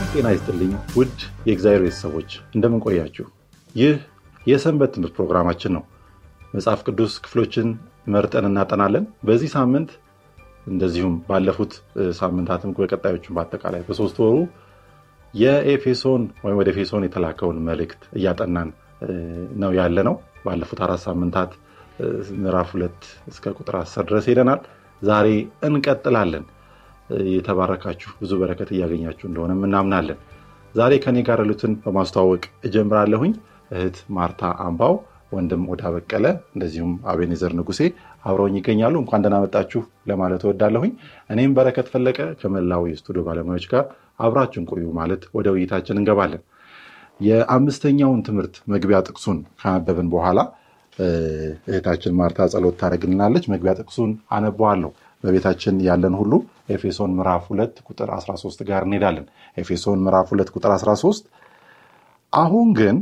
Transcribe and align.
ሰላም 0.00 0.12
ጤና 0.14 0.28
ይስጥልኝ 0.32 0.70
ውድ 0.96 1.16
የእግዚአብሔር 1.46 1.82
ቤተሰቦች 1.84 2.30
እንደምን 2.54 2.80
ቆያችሁ? 2.84 3.24
ይህ 3.74 3.96
የሰንበት 4.42 4.90
ትምህርት 4.94 5.14
ፕሮግራማችን 5.16 5.72
ነው። 5.76 5.82
መጽሐፍ 6.54 6.80
ቅዱስ 6.86 7.12
ክፍሎችን 7.24 7.68
መርጠን 8.14 8.46
እናጠናለን። 8.48 9.04
በዚህ 9.28 9.50
ሳምንት 9.54 9.90
እንደዚሁም 10.66 11.14
ባለፉት 11.28 11.72
ሳምንታትም 12.20 12.72
በቀጣዮቹም 12.78 13.36
በአጠቃላይ 13.38 13.82
በሶስት 13.88 14.20
ወሩ 14.24 14.36
የኤፌሶን 15.34 16.24
ወይም 16.44 16.56
ወደ 16.60 16.72
ኤፌሶን 16.74 17.04
የተላከውን 17.06 17.58
መልእክት 17.68 18.04
እያጠናን 18.18 18.70
ነው 19.62 19.72
ያለ 19.78 19.98
ነው። 20.08 20.16
ባለፉት 20.46 20.80
አራት 20.86 21.02
ሳምንታት 21.06 21.52
ምዕራፍ 22.38 22.70
ሁለት 22.76 23.02
እስከ 23.30 23.52
ቁጥር 23.58 23.76
አስር 23.80 24.06
ድረስ 24.10 24.28
ሄደናል። 24.32 24.62
ዛሬ 25.02 25.28
እንቀጥላለን። 25.68 26.46
የተባረካችሁ 27.30 28.10
ብዙ 28.20 28.32
በረከት 28.40 28.68
እያገኛችሁ 28.74 29.26
እንደሆነ 29.28 29.52
እናምናለን። 29.60 30.18
ዛሬ 30.74 30.92
ከኔ 31.04 31.18
ጋር 31.28 31.38
ያሉትን 31.42 31.72
በማስተዋወቅ 31.84 32.42
እጀምራለሁኝ። 32.66 33.32
እህት 33.72 33.96
ማርታ 34.16 34.42
አምባው፣ 34.64 34.94
ወንድም 35.32 35.62
ወዳ 35.70 35.82
በቀለ 35.94 36.26
እንደዚሁም 36.54 36.92
አቤኔዘር 37.10 37.52
ንጉሴ 37.58 37.80
አብረውኝ 38.24 38.54
ይገኛሉ። 38.58 38.94
እንኳን 39.02 39.22
ደህና 39.24 39.36
መጣችሁ 39.44 39.80
ለማለት 40.10 40.42
እወዳለሁኝ። 40.46 40.92
እኔም 41.30 41.52
በረከት 41.58 41.88
ፈለቀ 41.92 42.18
ከመላው 42.40 42.82
የስቱዲዮ 42.90 43.22
ባለሙያዎች 43.28 43.66
ጋር 43.72 43.84
አብራችን 44.20 44.64
ቆዩ 44.70 44.86
ማለት 44.98 45.22
ወደ 45.36 45.48
ውይይታችን 45.54 46.00
እንገባለን። 46.00 46.42
የአምስተኛውን 47.20 48.20
ትምህርት 48.28 48.56
መግቢያ 48.72 48.98
ጥቅሱን 49.08 49.38
ካነበብን 49.60 50.08
በኋላ 50.12 50.38
እህታችን 51.68 52.16
ማርታ 52.18 52.48
ጸሎት 52.52 52.76
ታደርግልናለች። 52.80 53.44
መግቢያ 53.52 53.72
ጥቅሱን 53.80 54.10
አነበዋለሁ። 54.30 54.90
በቤታችን 55.24 55.76
ያለን 55.86 56.14
ሁሉ 56.20 56.32
ኤፌሶን 56.74 57.10
ምዕራፍ 57.16 57.44
2 57.52 57.80
ቁጥር 57.88 58.10
13 58.16 58.62
ጋር 58.68 58.82
እንሄዳለን። 58.86 59.26
ኤፌሶን 59.56 59.98
ምዕራፍ 60.06 60.28
2 60.34 60.52
ቁጥር 60.56 60.72
13 60.76 61.26
አሁን 62.32 62.68
ግን 62.78 62.96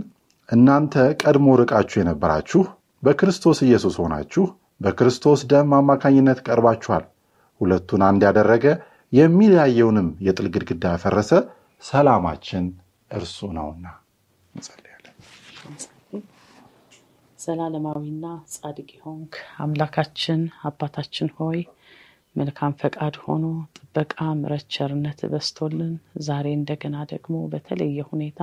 እናንተ 0.48 0.94
ቀድሞ 1.22 1.46
ርቃችሁ 1.60 1.98
የነበራችሁ 2.00 2.62
በክርስቶስ 3.02 3.58
ኢየሱስ 3.66 3.96
ሆናችሁ 4.02 4.44
በክርስቶስ 4.80 5.40
ደም 5.52 5.70
አማካኝነት 5.78 6.38
ቀርባችኋል። 6.46 7.04
ሁለቱን 7.60 8.02
አንድ 8.08 8.22
ያደረገ 8.28 8.64
የሚለያየውንም 9.12 10.08
የጥል 10.26 10.46
ግድግዳ 10.54 10.84
ያፈረሰ 10.94 11.30
ሰላማችን 11.82 12.64
እርሱ 13.10 13.38
ነውና 13.56 13.86
ዘላለማዊና 17.38 18.24
ጻድቅ 18.54 18.90
ሆንክ 19.04 19.34
አምላካችን 19.64 20.40
አባታችን 20.68 21.28
ሆይ 21.38 21.58
መልካም 22.36 22.72
ፈቃድ 22.80 23.14
ሆኖ 23.22 23.44
ጥበቃ፣ 23.76 24.12
ምሕረት፣ 24.40 24.74
በስቶልን 25.32 25.92
ዛሬ 26.26 26.46
እንደገና 26.58 26.96
ደግሞ 27.12 27.34
በተለየ 27.52 28.06
ሁኔታ 28.10 28.40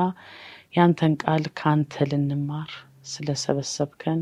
ያንተን 0.77 1.13
ቃል 1.23 1.43
ከአንተ 1.59 2.05
ልንማር 2.11 2.71
ስለሰበሰብከን 3.11 4.21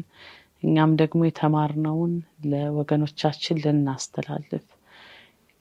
እኛም 0.63 0.91
ደግሞ 1.01 1.22
የተማርነውን 1.28 2.13
ለወገኖቻችን 2.50 3.62
ልናስተላልፍ። 3.63 4.66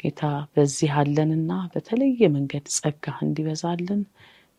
ጌታ 0.00 0.22
በዚህ 0.54 0.92
አለንና 1.00 1.52
በተለየ 1.72 2.30
መንገድ 2.36 2.64
ጸጋህ 2.76 3.19
እንዲበዛልን 3.26 4.02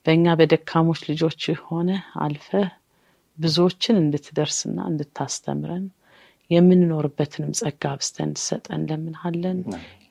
በእኛ 0.05 0.25
በደካሞች 0.39 1.01
ልጆች 1.09 1.41
ሆነ 1.65 1.89
አልፈህ 2.23 2.69
ብዙዎችን 3.37 3.99
እንድትደርስና 4.01 4.79
እንድታስተምረን 4.89 5.85
የምንኖርበትንም 6.53 7.52
ጸጋ 7.59 7.84
አብዝተህ 7.91 8.24
እንድሰጠን 8.25 8.75
እንለምንሃለን። 8.78 9.59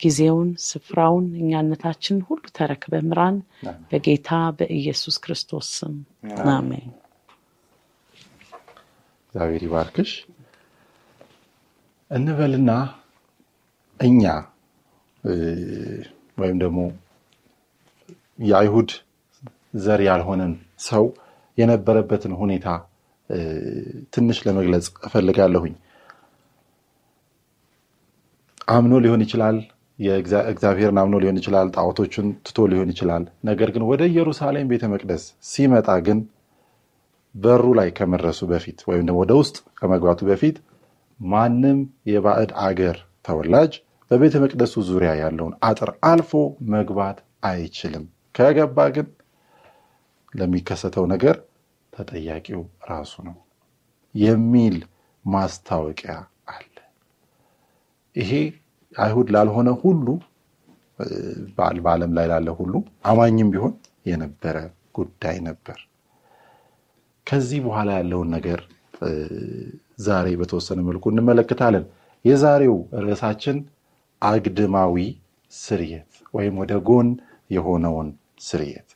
ጊዜውን፣ 0.03 0.51
ስፍራውን፣ 0.67 1.27
እኛነታችንን 1.41 2.23
ሁሉ 2.29 2.43
ተረክበ 2.57 3.03
ምራን። 3.09 3.37
በጌታ 3.91 4.31
በኢየሱስ 4.59 5.17
ክርስቶስ 5.25 5.69
ስም 5.79 5.95
አሜን። 6.55 6.89
እግዚአብሔር 9.27 9.63
ይባርክሽ 9.67 10.11
እንበልና 12.11 12.71
እኛ 14.01 14.23
ወይም 16.39 16.57
ደግሞ 16.63 16.81
የአይሁድ 18.45 18.91
ዘር 19.77 20.01
ያልሆነን 20.07 20.53
ሰው 20.87 21.05
የነበረበትን 21.59 22.33
ሁኔታ 22.41 22.67
ትንሽ 24.15 24.39
ለመግለጽ 24.47 24.87
እፈልጋለሁኝ። 25.07 25.75
አምኖ 28.69 28.93
ሊሆን 29.05 29.23
ይችላል፣ 29.25 29.57
እግዚአብሔርን 30.51 30.99
አምኖ 31.01 31.15
ሊሆን 31.23 31.39
ይችላል፣ 31.41 31.69
ጣዖቶቹን 31.75 32.29
ትቶ 32.47 32.67
ሊሆን 32.71 32.91
ይችላል። 32.93 33.25
ነገር 33.49 33.69
ግን 33.75 33.83
ወደ 33.91 34.03
ኢየሩሳሌም 34.11 34.71
ቤተ 34.73 34.85
መቅደስ 34.93 35.23
ሲመጣ 35.51 35.89
ግን 36.07 36.19
በሩ 37.35 37.65
ላይ 37.79 37.89
ከመድረሱ 37.99 38.41
በፊት 38.51 38.79
ወይም 38.89 39.05
ደግሞ 39.07 39.19
ወደ 39.23 39.33
ውስጥ 39.41 39.57
ከመግባቱ 39.79 40.21
በፊት 40.31 40.57
ማንም 41.21 41.79
የባዕድ 42.11 42.51
አገር 42.65 42.97
ተወላጅ 43.25 43.73
በቤተ 44.11 44.35
መቅደሱ 44.45 44.75
ዙሪያ 44.89 45.11
ያለውን 45.21 45.55
አጥር 45.69 45.91
አልፎ 46.09 46.33
መግባት 46.73 47.19
አይችልም። 47.45 48.05
ከገባ 48.35 48.79
ግን 48.97 49.07
ለሚከሰተው 50.35 51.05
ነገር 51.13 51.37
ተጠያቂው 51.93 52.61
ራሱ 52.91 53.15
ነው 53.29 53.37
የሚል 54.15 54.77
ማስታወቂያ 55.25 56.15
ይሄ 58.17 58.33
አይሁድ 58.93 59.29
ላልሆነ 59.35 59.69
ሁሉ 59.83 60.07
በዓለም 61.57 62.13
ላይ 62.17 62.27
ላለ 62.33 62.49
ሁሉ 62.59 62.75
አማኝም 63.05 63.49
ቢሆን 63.53 63.73
የነበረ 64.07 64.57
ጉዳይ 64.95 65.37
ነበር። 65.49 65.79
ከዚህ 67.27 67.61
በኋላ 67.67 67.91
ያለውን 67.99 68.29
ነገር 68.37 68.61
ዛሬ 70.07 70.29
በተወሰነ 70.41 70.81
መልኩ 70.89 71.05
እንመለከታለን። 71.13 71.85
የዛሬው 72.25 72.77
ርዕሳችን 73.05 73.57
አግድማዊ 74.23 74.97
ስርየት 75.53 76.11
ወይም 76.35 76.55
ወደ 76.63 76.73
ጎን 76.89 77.09
የሆነውን 77.51 78.09
ስርየት 78.41 78.91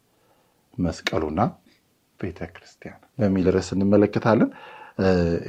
መስቀሉና 0.78 1.40
ቤተ 2.20 2.40
ክርስቲያን 2.54 3.00
በሚል 3.18 3.46
ርዕስ 3.56 3.68
እንመለከታለን። 3.74 4.50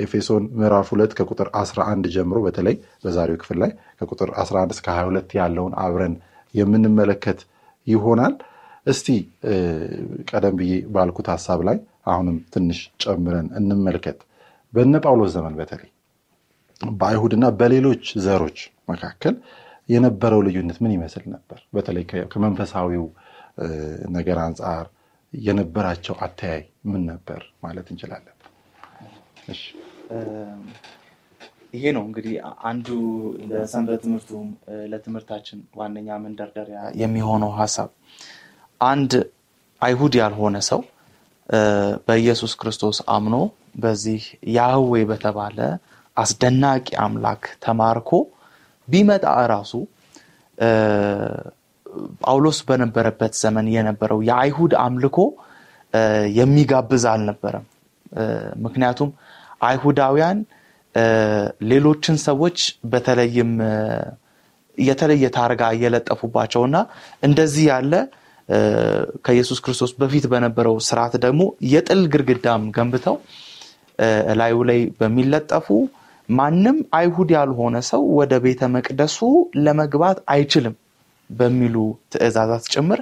ኤፌሶን 0.03 0.43
ምዕራፍ 0.59 0.87
ሁለት 0.93 1.11
ከቁጥር 1.17 1.47
11 1.57 2.09
ጀምሮ 2.15 2.37
በተለይ 2.45 2.75
በዛሬው 3.03 3.37
ክፍል 3.41 3.57
ላይ 3.63 3.71
ከቁጥር 3.99 4.29
11 4.37 4.73
እስከ 4.75 4.87
22 4.95 5.35
ያለውን 5.39 5.75
አብረን 5.83 6.15
የምንመለከት 6.53 7.39
ይሆናል። 7.87 8.33
እስቲ 8.85 9.07
ቀደም 10.29 10.55
ብዬ 10.59 10.73
ባልኩት 10.95 11.27
ሀሳብ 11.33 11.61
ላይ 11.67 11.77
አሁንም 12.11 12.37
ትንሽ 12.53 12.79
ጨምረን 13.03 13.47
እንመልከት። 13.59 14.19
በነ 14.73 14.95
ጳውሎስ 15.05 15.31
ዘመን 15.35 15.55
በተለይ 15.59 15.89
በአይሁድና 16.81 17.45
በሌሎች 17.59 18.05
ዘሮች 18.25 18.59
መካከል 18.89 19.35
የነበረው 19.89 20.41
ልዩነት 20.47 20.77
ምን 20.83 20.93
ይመስል 20.95 21.23
ነበር? 21.33 21.59
በተለይ 21.75 22.03
ከመንፈሳዊው 22.31 23.05
ነገር 24.17 24.37
አንጻር 24.45 24.85
የነበራቸው 25.33 26.15
አተያይ 26.25 26.61
ምን 26.91 27.01
ነበር 27.11 27.41
ማለት 27.63 27.87
እንችላለን? 27.93 28.33
ይሄ 31.73 31.83
ነው 31.95 32.03
እንግዲህ 32.07 32.33
አንዱ 32.69 32.87
ለሰንበት 33.49 33.99
ትምህርቱ 34.03 34.29
ለትምህርታችን 34.91 35.59
ዋነኛ 35.79 36.09
መንደርደሪያ 36.23 36.79
የሚሆነው 37.01 37.51
ሀሳብ 37.59 37.89
አንድ 38.81 39.11
አይሁድ 39.81 40.13
ያልሆነ 40.21 40.57
ሰው 40.69 40.81
በኢየሱስ 42.07 42.53
ክርስቶስ 42.61 42.97
አምኖ 43.15 43.35
በዚህ 43.83 44.23
ያህዌ 44.55 44.93
በተባለ 45.11 45.59
አስደናቂ 46.17 46.87
አምላክ 47.03 47.43
ተማርኮ 47.65 48.11
ቢመጣ 48.87 49.25
እራሱ 49.43 49.71
ጳውሎስ 52.23 52.59
በነበረበት 52.67 53.33
ዘመን 53.41 53.67
የነበረው 53.75 54.19
የአይሁድ 54.29 54.73
አምልኮ 54.85 55.17
የሚጋብዝ 56.39 57.03
አልነበረም። 57.11 57.65
ምክንያቱም 58.65 59.09
አይሁዳውያን 59.61 60.39
ሌሎችን 61.71 62.15
ሰዎች 62.27 62.59
በተለይም 62.91 63.51
የተለየ 64.77 65.25
ታርጋ 65.35 65.61
እየለጠፉባቸውና 65.75 66.77
እንደዚህ 67.27 67.65
ያለ 67.71 67.93
ከኢየሱስ 69.25 69.59
ክርስቶስ 69.65 69.91
በፊት 70.01 70.25
በነበረው 70.31 70.75
ስርዓት 70.87 71.13
ደግሞ 71.25 71.41
የጥል 71.71 72.01
ግርግዳም 72.13 72.65
ገንብተው 72.77 73.15
ላዩ 74.39 74.57
ላይ 74.69 74.79
በሚለጠፉ 74.99 75.67
ማንም 76.29 76.77
አይሁድ 76.97 77.29
ያልሆነ 77.37 77.77
ሰው 77.89 78.01
ወደ 78.19 78.33
ቤተ 78.45 78.61
መቅደሱ 78.75 79.17
ለመግባት 79.65 80.17
አይችልም 80.33 80.75
በሚሉ 81.29 81.75
ትእዛዛት 82.13 82.65
ጭምር 82.73 82.99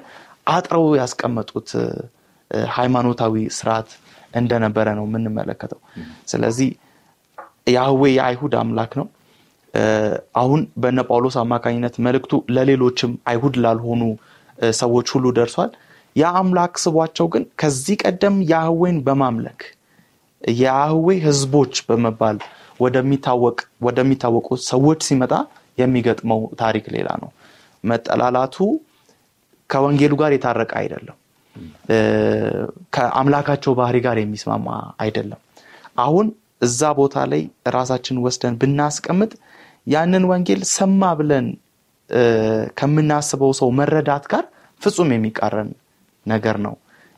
አጥረው 0.54 0.86
ያስቀመጡት 1.02 1.70
ሃይማኖታዊ 2.76 3.36
ስርዓት 3.58 3.90
እንደነበረ 4.36 4.88
ነው 4.98 5.06
የምንመለከተው። 5.08 5.80
ስለዚህ 6.32 6.70
ያህዌ 7.76 8.02
የአይሁድ 8.14 8.54
አምላክ 8.62 8.92
ነው። 9.00 9.08
አሁን 10.42 10.62
በነ 10.82 11.00
ጳውሎስ 11.08 11.36
አማካኝነት 11.42 11.96
መልእክቱ 12.06 12.34
ለሌሎችም 12.56 13.14
አይሁድ 13.32 13.56
ላልሆኑ 13.64 14.02
ሰዎች 14.78 15.08
ሁሉ 15.16 15.26
ደርሷል። 15.38 15.72
ያ 16.16 16.26
አምላክ 16.40 16.74
ስቧቸው 16.84 17.26
ግን 17.34 17.44
ከዚህ 17.62 17.96
ቀደም 18.04 18.36
ያህዌን 18.52 19.00
በማምለክ 19.08 19.62
የያህዌ 20.42 21.08
ህዝቦች 21.26 21.76
በመባል 21.88 22.38
ወደሚታወቁ 23.82 24.48
ሰዎች 24.68 25.00
ሲመጣ 25.08 25.34
የሚገጥመው 25.78 26.42
ታሪክ 26.62 26.86
ሌላ 26.96 27.10
ነው። 27.24 27.30
መጠላላቱ 27.84 28.56
ከወንጌሉ 29.70 30.14
ጋር 30.22 30.32
የታረቀ 30.36 30.72
አይደለም። 30.82 31.18
ከአምላካቸው 32.96 33.74
ባህሪ 33.80 33.98
ጋር 34.06 34.18
የሚስማማ 34.22 34.68
አይደለም። 35.04 35.42
አሁን 36.04 36.28
እዛ 36.62 36.82
ቦታ 37.00 37.16
ላይ 37.32 37.42
ራሳችን 37.76 38.18
ወስደን 38.26 38.54
ብናስቀምጥ 38.62 39.32
ያንን 39.88 40.24
ወንጌል 40.32 40.62
ሰማ 40.76 41.12
ብለን 41.20 41.48
ከምናስበው 42.80 43.52
ሰው 43.60 43.70
መረዳት 43.80 44.26
ጋር 44.32 44.46
ፍጹም 44.82 45.10
የሚቃረን 45.16 45.70
ነገር 46.26 46.58
ነው 46.66 46.76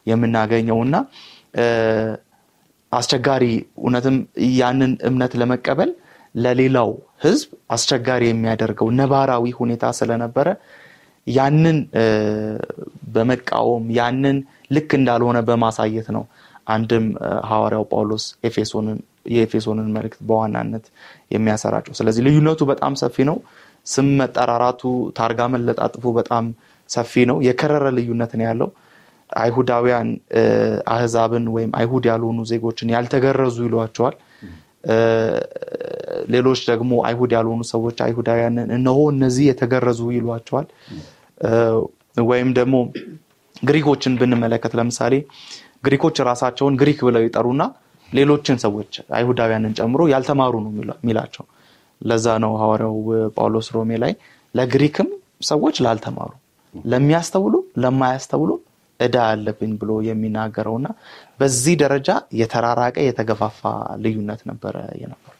የምናገኘው 0.07 0.79
እና 0.85 0.95
አስቸጋሪ 2.91 3.43
እውነትም 3.81 4.17
ያንን 4.59 4.91
እምነት 5.09 5.33
ለመቀበል 5.41 5.89
ለሌላው 6.35 6.89
ህዝብ 7.23 7.49
አስቸጋሪ 7.75 8.23
የሚያደርገው 8.29 8.87
ነባራዊ 8.99 9.45
ሁኔታ 9.59 9.85
ስለነበረ 9.99 10.47
ያንን 11.27 11.77
በመቃወም 13.15 13.85
ያንን 13.97 14.38
ልክ 14.75 14.89
እንዳልሆነ 15.00 15.38
በማሳየት 15.47 16.07
ነው 16.15 16.24
አንድም 16.68 17.06
ሐዋርያው 17.50 17.83
ጳውሎስ 17.91 18.25
የኤፌሶንን 19.33 19.88
መልእክት 19.95 20.19
በዋናነት 20.29 20.85
የሚያሰራጨው። 21.33 21.95
ስለዚህ 22.00 22.21
ልዩነቱ 22.27 22.62
በጣም 22.71 22.94
ሰፊ 23.01 23.25
ነው። 23.29 23.38
ስም 23.85 24.07
መጠራራቱ፣ 24.19 24.81
ታርጋ 25.18 25.41
መለጣጥፉ 25.53 26.03
በጣም 26.18 26.45
ሰፊ 26.89 27.13
ነው። 27.30 27.38
የከረረ 27.47 27.85
ልዩነት 27.97 28.31
ነው 28.39 28.45
ያለው። 28.47 28.69
አይሁዳውያን 29.38 30.09
አህዛብን 30.94 31.45
ወይም 31.56 31.71
አይሁድ 31.80 32.06
ያልሆኑ 32.12 32.39
ዜጎችን 32.51 32.91
ያልተገረዙ 32.95 33.57
ይሏቸዋል። 33.68 34.15
ሌሎች 36.33 36.59
ደግሞ 36.69 36.91
አይሁድ 37.07 37.31
ያልሆኑ 37.38 37.62
ሰዎች 37.71 37.97
አይሁዳውያንን 38.06 38.69
እነሆ 38.77 39.00
እነዚህ 39.13 39.45
የተገረዙ 39.50 40.01
ይሏቸዋል። 40.15 40.68
ወይም 42.29 42.49
ደግሞ 42.59 42.75
ግሪኮችን 43.63 44.13
ብንመለከት 44.19 44.73
ለምሳሌ 44.79 45.13
ግሪኮች 45.85 46.17
ራሳቸውን 46.29 46.75
ግሪክ 46.81 46.99
ብለው 47.07 47.23
ይጠሩና 47.25 47.63
ሌሎችን 48.09 48.57
ሰዎች 48.63 48.91
አይሁዳውያንን 49.17 49.73
ጨምሮ 49.79 50.01
ያልተማሩ 50.11 50.53
ነው 50.65 50.71
የሚላቸው። 50.95 51.45
ለዛ 52.01 52.25
ነው 52.43 52.51
ሐዋርያው 52.61 52.95
ጳውሎስ 53.37 53.67
ሮሜ 53.75 53.91
ላይ 54.03 54.13
ለግሪክም 54.55 55.09
ሰዎች 55.43 55.75
ላልተማሩ፣ 55.85 56.31
ለሚያስተውሉ 56.73 57.53
ለማያስተውሉ 57.83 58.51
እዳ 58.99 59.15
አለብኝ 59.31 59.71
ብሎ 59.81 59.91
የሚናገረውና 60.07 60.87
በዚህ 61.39 61.75
ደረጃ 61.81 62.09
የተራራቀ 62.39 62.97
የተገፋፋ 63.07 63.61
ልዩነት 64.03 64.41
ነበረ 64.51 64.75
የነበሩ 65.01 65.33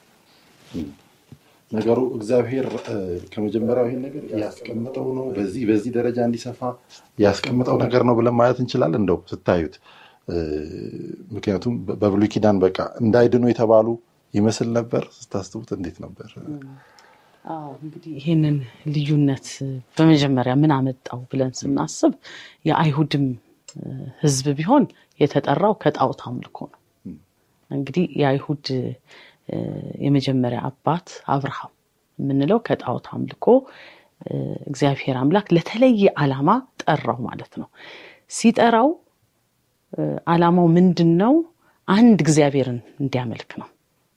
ነገሩ 1.72 2.00
እግዚአብሔር 2.18 2.66
ከመጀመሪያው 3.32 3.88
ይህን 3.88 4.02
ነገር 4.06 4.24
ያስቀምጠው 4.42 5.08
ነው። 5.18 5.26
በዚህ 5.38 5.64
በዚህ 5.70 5.92
ደረጃ 5.98 6.18
እንዲሰፋ 6.28 6.60
ያስቀምጠው 7.18 7.78
ነገር 7.84 8.04
ነው 8.10 8.16
ብለን 8.20 8.36
ማለት 8.40 8.60
እንችላለን 8.64 9.02
እንደው 9.02 9.20
ስታዩት። 9.32 9.76
ምክንያቱም 11.36 11.74
በብሉይ 12.02 12.30
ኪዳን 12.34 12.58
በቃ 12.64 12.78
እንዳይድኑ 13.02 13.44
የተባሉ 13.50 13.88
ይመስል 14.34 14.70
ነበር። 14.78 15.04
ስታስቡት 15.18 15.70
እንዴት 15.76 15.98
ነበር? 16.06 16.30
እንግዲህ 17.82 18.12
ይህንን 18.20 18.56
ልዩነት 18.94 19.46
በመጀመሪያ 19.98 20.54
ምን 20.62 20.72
አመጣው 20.78 21.20
ብለን 21.32 21.52
ስናስብ 21.60 22.14
የአይሁድም 22.70 23.26
ሕዝብ 24.24 24.48
ቢሆን 24.58 24.84
የተጠራው 25.20 25.74
ከጣዖት 25.84 26.22
አምልኮ 26.28 26.58
ነው። 26.72 26.80
እንግዲህ 27.72 28.04
የአይሁድ 28.22 28.66
የመጀመሪያ 30.06 30.60
አባት 30.70 31.08
አብርሃም 31.34 31.72
የምንለው 32.20 32.60
ከጣዖት 32.68 33.08
አምልኮ 33.14 33.46
እግዚአብሔር 34.70 35.16
አምላክ 35.22 35.48
ለተለየ 35.56 36.12
ዓላማ 36.22 36.50
ጠራው 36.84 37.20
ማለት 37.28 37.54
ነው። 37.62 37.68
ሲጠራው 38.32 38.90
ዓላማው 40.32 40.68
ምንድን 40.78 41.12
ነው? 41.22 41.34
አንድ 41.88 42.18
እግዚአብሔርን 42.24 42.80
እንዲያመልክ 43.02 43.52
ነው። 43.62 43.68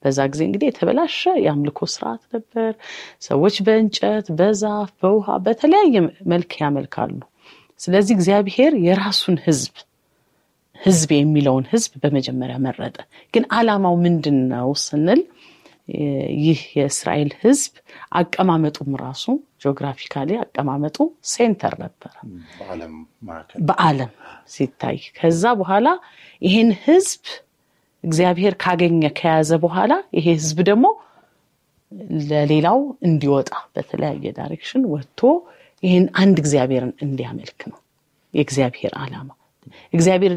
በዛ 0.03 0.19
ጊዜ 0.33 0.41
እንግዲህ 0.47 0.67
የተበላሸ 0.69 1.21
የአምልኮ 1.45 1.79
ስርዓት 1.93 2.23
ነበር። 2.35 2.73
ሰዎች 3.21 3.57
በእንጨት፣ 3.67 4.27
በዛፍ፣ 4.39 4.91
በውሃ 5.03 5.37
በተለያየ 5.47 5.95
መልክ 6.33 6.53
ያመልካሉ። 6.63 7.19
ስለዚህ 7.81 8.15
እግዚአብሔር 8.17 8.73
የራሱን 8.87 9.37
ህዝብ 9.45 9.75
ህዝብ 10.81 11.11
የሚለውን 11.15 11.65
ህዝብ 11.73 11.93
በመጀመሪያ 12.03 12.57
መረጠ። 12.67 12.97
ግን 13.35 13.45
ዓላማው 13.57 13.95
ምንድን 14.05 14.39
ነው 14.53 14.69
ስንል 14.85 15.21
ይህ 16.43 16.61
የእስራኤል 16.77 17.31
ህዝብ 17.41 17.73
አቀማመጡም 18.19 18.93
ራሱ 19.03 19.25
geographically 19.63 20.31
አቀማመጡ 20.43 20.97
center 21.31 21.75
ነበረ 21.83 22.15
በዓለም 23.69 24.13
ሲታይ። 24.55 24.99
ከዛ 25.19 25.53
በኋላ 25.61 25.89
ይህን 26.43 26.71
ህዝብ 26.85 27.25
እግዚአብሔር 28.05 28.55
ካገኘ 28.63 29.03
ከያዘ 29.19 29.53
በኋላ 29.65 29.93
ይሄ 30.19 30.27
ህዝብ 30.37 30.59
ደግሞ 30.71 30.87
ለሌላው 32.31 32.79
እንዲወጣ 33.07 33.51
በተለያየ 33.75 34.33
ዳይሬክሽን 34.37 34.83
ወጥቶ 34.93 35.21
ይህን 35.83 36.07
አንድ 36.23 36.37
እግዚአብሔርን 36.43 36.95
እንዲያመልክ 37.05 37.61
ነው 37.71 37.79
የእግዚአብሔር 38.35 38.95
ዓላማ። 39.03 39.31
እግዚአብሔር 39.95 40.35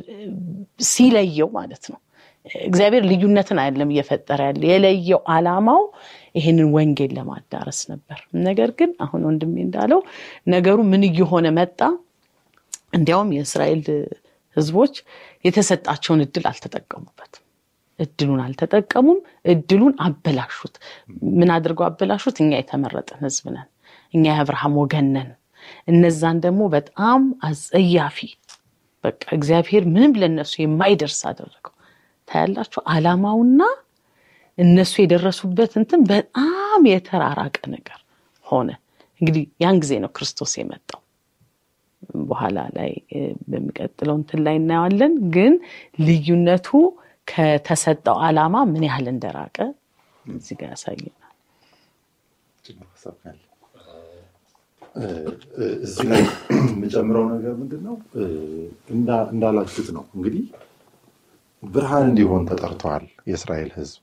ሲለየው 0.90 1.50
ማለት 1.58 1.86
ነው። 1.92 2.00
እግዚአብሔር 2.64 3.04
ልዩነትን 3.10 3.58
አይደለም 3.64 3.92
እየፈጠረ 3.94 4.40
ያለ 4.48 4.64
የለየው 4.70 5.20
ዓላማው 5.34 5.82
ይህንን 6.36 6.68
ወንጌል 6.76 7.12
ለማዳረስ 7.18 7.80
ነበር። 7.92 8.18
ነገር 8.48 8.72
ግን 8.80 8.92
አሁን 9.06 9.22
ወንድሜ 9.30 9.56
እንዳለው 9.66 10.00
ነገሩ 10.48 10.78
ምን 10.92 11.04
እየሆነ 11.10 11.48
መጣ? 11.60 11.80
እንዲያውም 12.94 13.30
የእስራኤል 13.36 13.84
ህዝቦች 14.58 14.96
የተሰጣቸውን 15.46 16.24
እድል 16.26 16.46
አልተጠቀሙበትም። 16.50 17.40
እድሉን 18.00 18.42
አልተጠቀሙም። 18.46 19.20
እድሉን 19.52 19.94
አበላሹት። 20.06 20.76
ምን 21.40 21.50
አድርገው 21.56 21.86
አበላሹት? 21.88 22.36
እኛ 22.44 22.52
የተመረጥን 22.60 23.22
ህዝብ 23.26 23.46
ነን፣ 23.56 23.68
እኛ 24.14 24.26
የአብርሃም 24.32 24.76
ወገን 24.82 25.08
ነን። 25.16 25.32
እነዛን 25.92 26.38
ደግሞ 26.46 26.62
በጣም 26.76 27.22
አጸያፊ 27.48 28.18
በቃ 29.04 29.24
እግዚአብሔር 29.38 29.84
ምንም 29.90 30.14
ለነሱ 30.22 30.54
የማይደርስ 30.62 31.20
አደረገው። 31.30 31.74
ታያላችሁ፣ 32.28 32.82
አላማውና 32.94 33.62
እነሱ 34.58 34.94
የደረሱበት 35.02 35.72
እንትን 35.80 36.02
በጣም 36.10 36.82
የተራራቀ 36.92 37.58
ነገር 37.74 38.00
ሆነ። 38.46 38.70
እንግዲህ 39.22 39.44
ያን 39.64 39.78
ጊዜ 39.84 39.94
ነው 40.04 40.12
ክርስቶስ 40.18 40.54
የመጣው። 40.60 41.00
በኋላ 42.30 42.60
ላይ 42.78 42.92
በሚቀጥለው 43.50 44.16
እንትን 44.20 44.40
ላይ 44.46 44.56
እናየዋለን። 44.60 45.14
ግን 45.36 45.54
ልዩነቱ 46.04 46.70
ከተሰጠው 47.28 48.18
ዓላማ 48.26 48.56
ምን 48.72 48.84
ያህል 48.88 49.08
እንደራቀ 49.14 49.58
እዚህ 50.26 50.56
ጋር 50.60 50.72
ያሳየናል። 50.74 51.20
እዚህ 55.84 56.06
ላይ 56.10 56.24
የምጨምረው 56.68 57.26
ነገር 57.32 57.54
ምንድን 57.62 57.82
ነው 57.88 57.96
እንዳላችሁት 59.32 59.88
ነው። 59.96 60.04
እንግዲህ 60.16 60.44
ብርሃን 61.64 62.06
እንዲሆን 62.10 62.44
ተጠርተዋል 62.50 63.06
የእስራኤል 63.30 63.72
ህዝብ። 63.78 64.02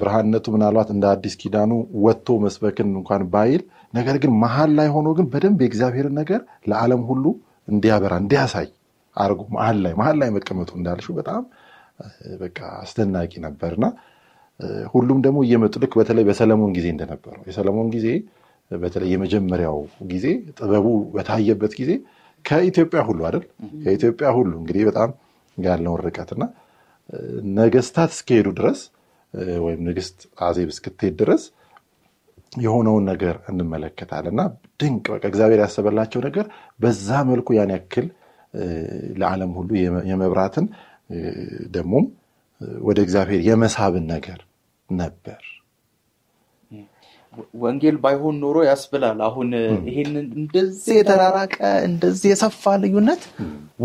ብርሃንነቱ 0.00 0.46
ምናልባት 0.54 0.88
እንደ 0.94 1.04
አዲስ 1.12 1.34
ኪዳኑ 1.42 1.70
ወጥቶ 2.04 2.36
መስበክን 2.42 2.88
እንኳን 2.98 3.22
ባይል 3.34 3.62
ነገር 3.94 4.16
ግን 4.22 4.32
መሀል 4.42 4.70
ላይ 4.78 4.88
ሆኖ 4.96 5.08
ግን 5.18 5.26
በደንብ 5.32 5.60
የእግዚአብሔርን 5.64 6.14
ነገር 6.20 6.40
ለዓለም 6.70 7.02
ሁሉ 7.10 7.24
እንዲያበራ 7.68 8.14
እንዲያሳይ 8.22 8.68
አድርጎ 9.16 9.42
መሀል 9.56 9.78
ላይ 9.84 9.92
መሀል 10.00 10.16
ላይ 10.22 10.30
መቀመጡ 10.36 10.70
እንዳልሽው 10.78 11.14
በጣም 11.20 11.42
በቃ 12.40 12.58
አስደናቂ 12.82 13.32
ነበርና 13.46 13.86
ሁሉም 14.94 15.18
ደግሞ 15.26 15.38
እየመጡ 15.46 15.74
ልክ 15.82 15.92
በተለይ 16.00 16.24
በሰለሞን 16.28 16.72
ጊዜ 16.76 16.86
እንደነበረው። 16.94 17.42
የሰለሞን 17.48 17.88
ጊዜ 17.94 18.08
በተለይ 18.82 19.08
የመጀመሪያው 19.12 19.78
ጊዜ 20.10 20.26
ጥበቡ 20.58 20.86
በታየበት 21.14 21.72
ጊዜ 21.80 21.92
ከኢትዮጵያ 22.44 23.00
ሁሉ 23.08 23.20
አይደል 23.28 23.44
ከኢትዮጵያ 23.84 24.28
ሁሉ 24.38 24.52
እንግዲህ 24.60 24.84
በጣም 24.90 25.10
ያለውን 25.58 26.00
ርቀትና 26.06 26.42
ነገስታት 27.58 28.10
እስከሄዱ 28.16 28.48
ድረስ 28.58 28.80
ወይም 29.64 29.80
ንግስት 29.88 30.16
አዜብ 30.46 30.68
እስክትሄድ 30.74 31.14
ድረስ 31.22 31.42
የሆነውን 32.60 33.04
ነገር 33.10 33.36
እንመለከታለን 33.50 34.32
እና 34.34 34.42
ድንቅ 34.80 35.04
በቃ 35.14 35.24
እግዚአብሔር 35.30 35.60
ያሰበላቸው 35.64 36.20
ነገር 36.26 36.46
በዛ 36.80 37.20
መልኩ 37.30 37.54
ያን 37.58 37.72
ያክል 37.76 38.06
ለዓለም 39.20 39.52
ሁሉ 39.58 39.70
የመብራትን 40.10 40.66
ደግሞም 41.76 42.06
ወደ 42.88 42.98
እግዚአብሔር 43.06 43.40
የመሳብን 43.48 44.04
ነገር 44.14 44.40
ነበር። 44.90 45.40
ወንጌል 47.62 47.96
ባይሆን 48.02 48.36
ኖሮ 48.42 48.56
ያስብላል። 48.68 49.18
አሁን 49.26 49.48
ይሄንን 49.88 50.26
እንደዚህ 50.40 50.94
የተራራቀ 50.98 51.56
እንደዚህ 51.88 52.28
የሰፋ 52.32 52.74
ልዩነት 52.82 53.22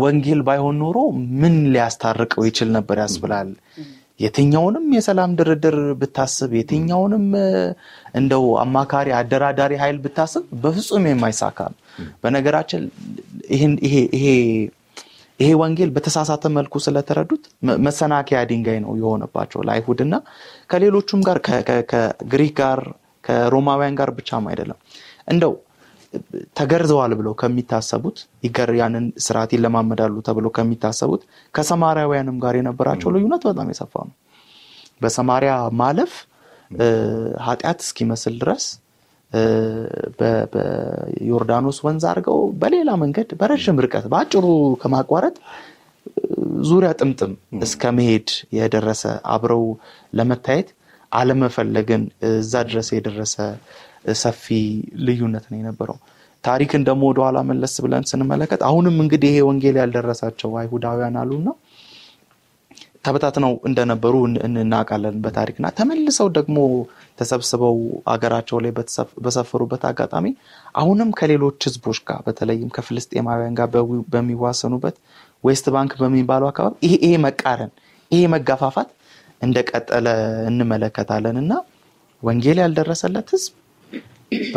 ወንጌል 0.02 0.40
ባይሆን 0.48 0.76
ኖሮ 0.82 0.98
ምን 1.40 1.54
ሊያስታርቀው 1.74 2.44
ይችል 2.48 2.68
ነበር 2.76 2.98
ያስብላል። 3.04 3.50
የትኛውንም 4.20 4.86
የሰላም 4.96 5.32
ድርድር 5.38 5.76
ብታስብ፣ 5.98 6.52
የትኛውንም 6.58 7.26
እንደው 8.18 8.44
አማካሪ 8.62 9.08
አደራዳሪ 9.18 9.72
ኃይል 9.82 9.98
ብታስብ 10.04 10.44
በፍጹም 10.62 11.04
የማይሳካ 11.10 11.58
ነው። 11.72 11.78
በነገራችን 12.22 12.82
ይሄ 15.40 15.48
ወንጌል 15.56 15.90
በተሳሳተ 15.96 16.44
መልኩ 16.54 16.74
ስለተረዱት 16.84 17.44
መሰናከያ 17.84 18.38
ድንጋይ 18.50 18.78
ነው 18.84 18.92
የሆነባቸው 19.00 19.60
ለአይሁድ 19.66 20.00
እና 20.06 20.14
ከሌሎቹም 20.70 21.20
ጋር 21.28 21.38
ከግሪክ 21.90 22.54
ጋር 22.60 22.80
ከሮማውያን 23.28 23.96
ጋር 24.00 24.10
ብቻም 24.18 24.44
አይደለም 24.50 24.78
እንደው 25.32 25.54
ተገርዘዋል 26.58 27.12
ብለው 27.18 27.32
ከሚታሰቡት 27.40 28.18
ይገር 28.46 28.70
ያንን 28.78 29.06
ስርዓት 29.24 29.50
ይለማመዳሉ 29.56 30.14
ተብለው 30.28 30.52
ከሚታሰቡት 30.58 31.22
ከሰማሪያውያንም 31.54 32.36
ጋር 32.44 32.56
የነበራቸው 32.58 33.12
ልዩነት 33.16 33.42
በጣም 33.48 33.70
የሰፋ 33.72 33.94
ነው። 34.08 34.14
በሰማሪያ 35.00 35.52
ማለፍ 35.80 36.12
ኃጢአት 37.46 37.80
እስኪመስል 37.84 38.34
ድረስ 38.42 38.64
በዮርዳኖስ 40.52 41.78
ወንዝ 41.86 42.04
አድርገው 42.10 42.38
በሌላ 42.60 42.90
መንገድ 43.02 43.30
በረዥም 43.40 43.80
ርቀት 43.84 44.06
በአጭሩ 44.12 44.44
ከማቋረጥ 44.82 45.36
ዙሪያ 46.68 46.90
ጥምጥም 47.00 47.32
እስከ 47.62 47.92
መሄድ 47.98 48.28
የደረሰ 48.58 49.02
አብረው 49.34 49.64
ለመታየት 50.18 50.68
አለመፈለግን 51.12 52.02
እዛ 52.32 52.54
ድረስ 52.68 52.88
የደረሰ 52.94 53.34
ሰፊ 54.22 54.46
ልዩነት 55.06 55.44
ነው 55.50 55.58
የነበረው። 55.60 55.98
ታሪክን 56.44 56.82
ደግሞ 56.88 57.02
ወደኋላ 57.10 57.38
መለስ 57.48 57.74
ብለን 57.84 58.04
ስንመለከት 58.10 58.60
አሁንም 58.68 58.96
እንግዲህ 59.04 59.30
ይሄ 59.32 59.38
ወንጌል 59.48 59.76
ያልደረሳቸው 59.80 60.50
አይሁዳውያን 60.60 61.16
አሉና 61.22 61.48
ተበታትነው 63.04 63.52
እንደነበሩ 63.68 64.14
እናውቃለን 64.60 65.16
በታሪክና 65.24 65.66
ተመልሰው 65.76 66.28
ደግሞ 66.38 66.56
ተሰብስበው 67.18 67.76
አገራቸው 68.12 68.58
ላይ 68.64 68.72
በሰፈሩበት 69.24 69.82
አጋጣሚ 69.90 70.26
አሁንም 70.80 71.10
ከሌሎች 71.18 71.66
ህዝቦች 71.68 71.98
ጋር 72.08 72.20
በተለይም 72.26 72.72
ከፍልስጤማውያን 72.76 73.56
ጋር 73.60 73.68
በሚዋሰኑበት 74.14 74.96
West 75.44 75.66
Bank 75.76 75.92
በሚባለው 76.02 76.48
አካባቢ 76.52 76.74
ይሄ 76.88 77.12
መቃረን 77.26 77.72
ይሄ 78.10 78.22
መጋፋፋት 78.34 78.90
እንደቀጠለ 79.40 80.06
እንመለከታለን 80.48 81.36
እና 81.42 81.52
ወንጌል 82.22 82.58
ያልደረሰለት 82.62 83.28
ህዝብ 83.34 83.54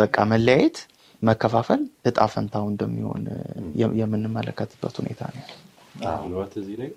በቃ 0.00 0.16
መለያየት፣ 0.32 0.78
መከፋፈል 1.22 1.80
እጣ 2.08 2.20
ፈንታው 2.32 2.64
እንደሚሆን 2.70 3.22
የምንመለከትበት 4.00 4.94
ሁኔታ 5.00 5.20
ነው። 5.34 5.44
ምናልባት 5.98 6.52
እዚህ 6.60 6.76
ላይ 6.80 6.90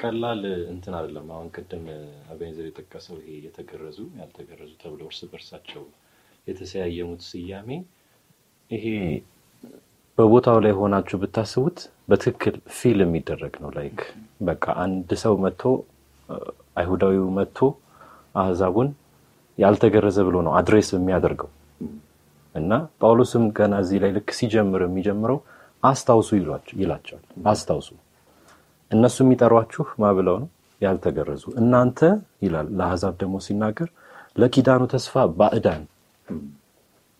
ቀላል 0.00 0.42
እንትን 0.72 0.94
አይደለም። 0.98 1.26
አሁን 1.34 1.48
ቅድም 1.56 1.84
አቤኔዘር 2.32 2.66
የጠቀሰው 2.68 3.16
ይሄ 3.20 3.36
የተገረዙ 3.46 3.98
ያልተገረዙ 4.20 4.72
ተብለው 4.82 5.08
እርስ 5.10 5.20
በርሳቸው 5.32 5.84
የተሰያየሙት 6.46 7.22
ስያሜ 7.28 7.68
ይሄ 8.70 8.86
በቦታው 10.18 10.58
ላይ 10.64 10.72
ሆናችሁ 10.78 11.16
ብታስቡት 11.22 11.78
በትክክል 12.08 12.56
feel 12.76 12.98
የሚደረግ 13.04 13.54
ነው። 13.62 13.70
like 13.76 14.00
በቃ 14.48 14.64
አንድ 14.84 15.10
ሰው 15.22 15.34
መጥቶ 15.44 15.62
አይሁዳዊው 16.76 17.26
መጥቶ 17.36 17.58
አህዛቡን 18.34 18.88
ያልተገረዘ 19.58 20.18
ብሎ 20.28 20.36
ነው 20.46 20.52
address 20.58 20.88
የሚያደርገው 20.94 21.50
እና 22.54 22.70
ጳውሎስም 23.00 23.44
ገና 23.56 23.74
እዚህ 23.82 23.98
ላይ 24.02 24.10
ልክ 24.16 24.28
ሲጀምር 24.38 24.82
የሚጀምረው 24.84 25.38
አስታውሱ 25.82 26.28
ይላቸዋል። 26.80 27.22
አስታውሱ 27.52 27.88
እነሱ 28.90 29.16
የሚጠሯችሁ 29.24 29.84
ምን 30.02 30.16
ብለው 30.16 30.36
ነው 30.42 30.48
ያልተገረዙ 30.80 31.44
እናንተ 31.60 31.98
ይላል። 32.44 32.68
ለአህዛብ 32.78 33.14
ደግሞ 33.22 33.36
ሲናገር 33.46 33.88
ለኪዳኑ 34.36 34.82
ተስፋ 34.92 35.24
ባዕዳን 35.38 35.82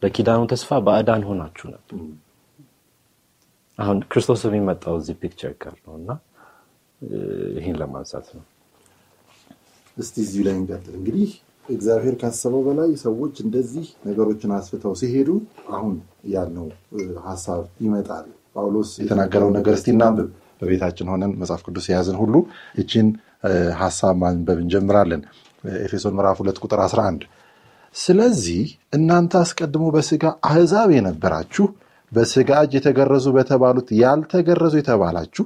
ለኪዳኑ 0.02 0.40
ተስፋ 0.52 0.78
ባዕዳን 0.86 1.22
ሆናችሁ 1.28 1.66
ነበር። 1.74 1.98
አሁን 3.78 3.98
ክርስቶስ 4.10 4.42
የሚመጣው 4.46 4.96
እዚህ 5.00 5.14
picture 5.22 5.52
ጋር 5.62 5.76
ነው 5.84 5.94
እና 6.00 6.10
ይህን 7.56 7.76
ለማንሳት 7.80 8.26
ነው። 8.36 8.44
እስቲ 9.96 10.16
እዚሁ 10.24 10.42
ላይ 10.46 10.54
እንቀጥል። 10.58 10.94
እንግዲህ 10.98 11.28
እግዚአብሔር 11.66 12.14
ካሰበው 12.20 12.62
በላይ 12.66 12.90
ሰዎች 13.02 13.34
እንደዚህ 13.44 13.86
ነገሮችን 14.06 14.50
አስፍተው 14.56 14.94
ሲሄዱ 15.00 15.28
አሁን 15.72 15.94
ያልነው 16.32 16.66
ሀሳብ 17.26 17.62
ይመጣል። 17.84 18.26
ጳውሎስ 18.56 18.90
የተናገረውን 19.02 19.54
ነገር 19.58 19.74
እስቲ 19.78 19.88
እናንብብ። 19.94 20.28
በቤታችን 20.60 21.08
ሆነን 21.12 21.32
መጽሐፍ 21.40 21.62
ቅዱስ 21.66 21.86
የያዝን 21.90 22.18
ሁሉ 22.20 22.34
እችን 22.82 23.06
ሀሳብ 23.80 24.14
ማንበብ 24.20 24.58
እንጀምራለን። 24.62 25.22
ኤፌሶን 25.82 26.14
ምዕራፍ 26.16 26.38
ሁለት 26.42 26.58
ቁጥር 26.64 26.80
11 26.84 27.24
ስለዚህ 27.94 28.62
እናንተ 28.96 29.32
አስቀድሞ 29.40 29.84
በስጋ 29.94 30.24
አህዛብ 30.48 30.88
የነበራችሁ 30.94 31.66
በስጋ 32.12 32.50
እጅ 32.64 32.72
የተገረዙ 32.78 33.26
በተባሉት 33.36 33.88
ያልተገረዙ 34.00 34.74
የተባላችሁ 34.80 35.44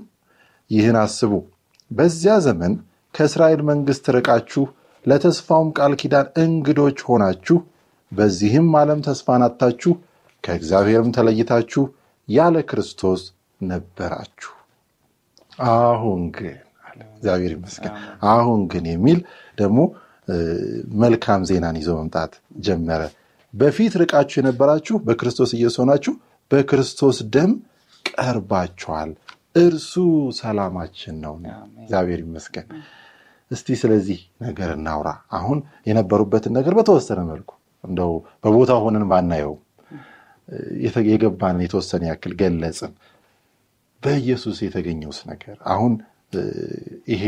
ይህን 0.70 0.96
አስቡ። 1.02 1.32
በዚያ 1.90 2.32
ዘመን 2.46 2.72
ከእስራኤል 3.14 3.60
መንግሥት 3.68 4.06
ርቃችሁ 4.16 4.64
ለተስፋውም 5.04 5.68
ቃል 5.78 5.92
ኪዳን 6.00 6.26
እንግዶች 6.42 6.98
ሆናችሁ 7.08 7.56
በዚህም 8.12 8.68
ዓለም 8.80 9.00
ተስፋን 9.06 9.42
አጥታችሁ 9.46 9.92
ከእግዚአብሔርም 10.44 11.10
ተለይታችሁ 11.16 11.82
ያለ 12.28 12.56
ክርስቶስ 12.70 13.22
ነበራችሁ። 13.60 14.52
አሁን 15.72 16.20
ግን 16.36 16.56
እግዚአብሔር 17.10 17.52
ይመስገን፣ 17.54 17.94
አሁን 18.32 18.60
ግን 18.72 18.84
የሚል 18.92 19.18
ደግሞ 19.58 19.78
መልካም 21.00 21.42
ዜናን 21.50 21.76
ይዞ 21.80 21.90
መምጣት 21.98 22.32
ጀመረ። 22.60 23.02
በፊት 23.54 23.92
ርቃችሁ 24.02 24.36
የነበራችሁ 24.40 24.96
በክርስቶስ 25.06 25.50
ኢየሱስ 25.58 25.78
ሆናችሁ 25.82 26.12
በክርስቶስ 26.50 27.18
ደም 27.34 27.52
ቀርባችኋል። 28.04 29.10
እርሱ 29.60 29.92
ሰላማችን 30.38 31.16
ነው። 31.24 31.34
እግዚአብሔር 31.82 32.20
ይመስገን። 32.24 32.66
እስቲ 33.50 33.76
ስለዚህ 33.82 34.18
ነገር 34.42 34.70
እናውራ። 34.74 35.08
አሁን 35.32 35.58
የነበሩበትን 35.88 36.52
ነገር 36.58 36.72
በተወሰነ 36.78 37.20
መልኩ 37.30 37.50
እንደው 37.84 38.12
በቦታ 38.44 38.72
ሆነን 38.84 39.04
ባናየው 39.10 39.54
የገባንን 41.10 41.62
የተወሰነ 41.64 42.02
ያክል 42.10 42.32
ገለጽን። 42.40 42.92
በኢየሱስ 44.02 44.58
የተገኘውስ 44.64 45.20
ነገር 45.30 45.56
አሁን 45.72 45.92
ይሄ 47.12 47.24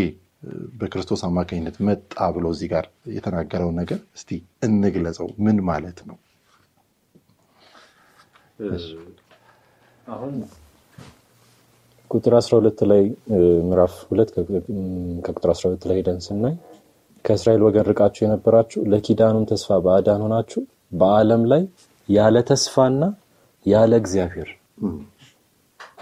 በክርስቶስ 0.80 1.20
አማካኝነት 1.26 1.76
መጣ 1.86 2.28
ብሎ 2.34 2.46
እዚህ 2.54 2.68
ጋር 2.72 2.84
የተናገረውን 3.14 3.76
ነገር 3.80 3.98
እስቲ 4.16 4.30
እንግለጸው። 4.66 5.28
ምን 5.44 5.58
ማለት 5.68 5.98
ነው? 6.08 6.16
አሁን 10.06 10.34
ቁጥር 12.10 12.34
12 12.38 12.82
ላይ 12.90 13.02
ምዕራፍ 13.66 13.94
ሁለት 14.08 14.30
ከቁጥር 15.24 15.50
12 15.52 15.86
ላይ 15.88 15.96
ሄደን 16.00 16.18
ስናይ 16.26 16.54
ከእስራኤል 17.24 17.62
ወገን 17.66 17.86
ርቃችሁ 17.90 18.22
የነበራችሁ 18.24 18.80
ለኪዳኑም 18.92 19.44
ተስፋ 19.50 19.78
ባዕዳን 19.86 20.22
ሆናችሁ 20.26 20.60
በዓለም 21.00 21.42
ላይ 21.52 21.62
ያለ 22.08 22.36
ተስፋና 22.50 23.02
ያለ 23.66 23.92
እግዚአብሔር 24.02 24.50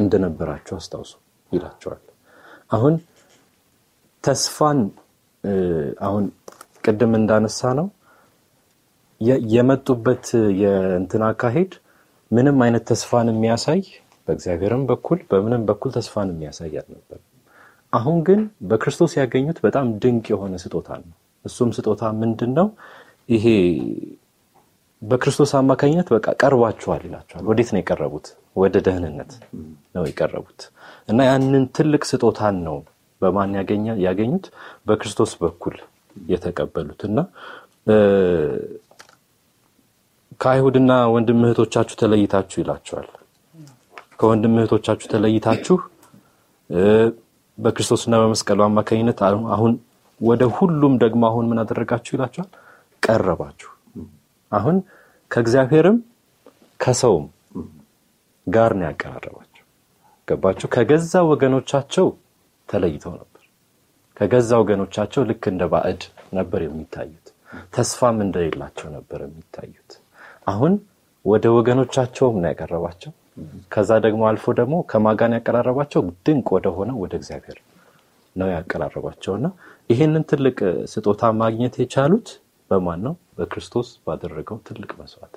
እንደነበራችሁ 0.02 0.74
አስታውሱ 0.78 1.12
ይላቸዋል። 1.52 2.02
አሁን 2.70 2.94
ተስፋን 4.24 4.78
አሁን 6.06 6.24
ቅድም 6.84 7.12
እንዳነሳ 7.18 7.70
ነው 7.78 7.86
የመጡበት 9.52 10.26
የእንትን 10.60 11.22
አካሄድ 11.28 11.72
ምንም 12.30 12.58
አይነት 12.64 12.84
ተስፋን 12.90 13.28
የሚያሳይ 13.32 13.80
በእግዚአብሔርም 14.28 14.82
በኩል 14.90 15.18
በምንም 15.30 15.62
በኩል 15.68 15.90
ተስፋን 15.96 16.30
የሚያሳይ 16.32 16.74
አልነበር። 16.80 17.20
አሁን 17.92 18.16
ግን 18.26 18.40
በክርስቶስ 18.70 19.12
ያገኙት 19.18 19.58
በጣም 19.66 19.86
ድንቅ 20.02 20.26
የሆነ 20.32 20.54
ስጦታ 20.64 20.88
ነው። 21.02 21.14
እሱም 21.44 21.70
ስጦታ 21.76 22.02
ምንድን 22.20 22.50
ነው? 22.58 22.66
ይሄ 23.28 23.46
በክርስቶስ 25.02 25.50
አማካኝነት 25.58 26.08
በቃ 26.14 26.26
ቀርባችኋል 26.40 27.02
ይላቸዋል። 27.06 27.44
ወዴት 27.50 27.68
ነው 27.72 27.80
የቀረቡት? 27.80 28.26
ወደ 28.56 28.74
ደህንነት 28.86 29.32
ነው 29.94 30.04
የቀረቡት 30.08 30.60
እና 31.08 31.18
ያንን 31.28 31.64
ትልቅ 31.76 32.02
ስጦታን 32.10 32.56
ነው 32.66 32.76
በማን 33.22 33.52
ያገኙት? 34.06 34.46
በክርስቶስ 34.86 35.32
በኩል 35.42 35.76
የተቀበሉት 36.26 37.00
እና 37.08 37.18
ከአይሁድና 40.40 40.92
ወንድም 41.14 41.40
እህቶቻችሁ 41.46 41.96
ተለይታችሁ 42.00 42.58
ይላቸዋል። 42.62 43.08
ከወንድም 44.18 44.54
እህቶቻችሁ 44.58 45.08
ተለይታችሁ 45.12 45.76
በክርስቶስና 47.58 48.14
በመስቀሉ 48.22 48.60
አማካኝነት 48.66 49.20
አሁን 49.54 49.72
ወደ 50.20 50.42
ሁሉም 50.56 50.94
ደግሞ 51.02 51.22
አሁን 51.30 51.44
ምን 51.50 51.58
አደረጋችሁ 51.62 52.12
ይላቸዋል? 52.16 52.48
ቀረባችሁ። 53.02 53.70
አሁን 54.52 54.76
ከእግዚአብሔርም 55.30 55.98
ከሰውም 56.80 57.26
ጋር 58.46 58.72
ነው 58.78 58.86
ያቀራረባቸው። 58.88 59.64
ገባችሁ? 60.28 60.66
ከገዛ 60.74 61.12
ወገኖቻቸው 61.30 62.06
ተለይተው 62.68 63.12
ነበር። 63.14 63.42
ከገዛ 64.16 64.50
ወገኖቻቸው 64.62 65.22
ልክ 65.30 65.44
እንደ 65.52 65.64
ባዕድ 65.72 66.02
ነበር 66.32 66.60
የሚታዩት። 66.64 67.26
ተስፋም 67.74 68.18
እንደሌላቸው 68.24 68.88
ነበር 68.96 69.20
የሚታዩት። 69.26 69.90
አሁን 70.46 70.72
ወደ 71.24 71.46
ወገኖቻቸውም 71.56 72.36
ነው 72.42 72.48
ያቀረባቸው። 72.52 73.12
ከዛ 73.72 73.90
ደግሞ 74.04 74.22
አልፎ 74.28 74.46
ደግሞ 74.60 74.74
ከማጋን 74.90 75.34
ያቀራረባቸው 75.36 76.02
ድንቅ 76.26 76.48
ወደሆነ 76.56 76.90
ወደ 77.02 77.12
እግዚአብሔር 77.20 77.58
ነው 78.36 78.48
ያቀራረባቸው 78.54 79.32
እና 79.38 79.46
ይህንን 79.90 80.24
ትልቅ 80.30 80.58
ስጦታ 80.92 81.22
ማግኘት 81.40 81.74
የቻሉት 81.82 82.28
በማን 82.70 83.00
ነው? 83.06 83.14
በክርስቶስ 83.36 83.88
ባደረገው 84.06 84.56
ትልቅ 84.68 84.90
መስዋዕት 85.00 85.34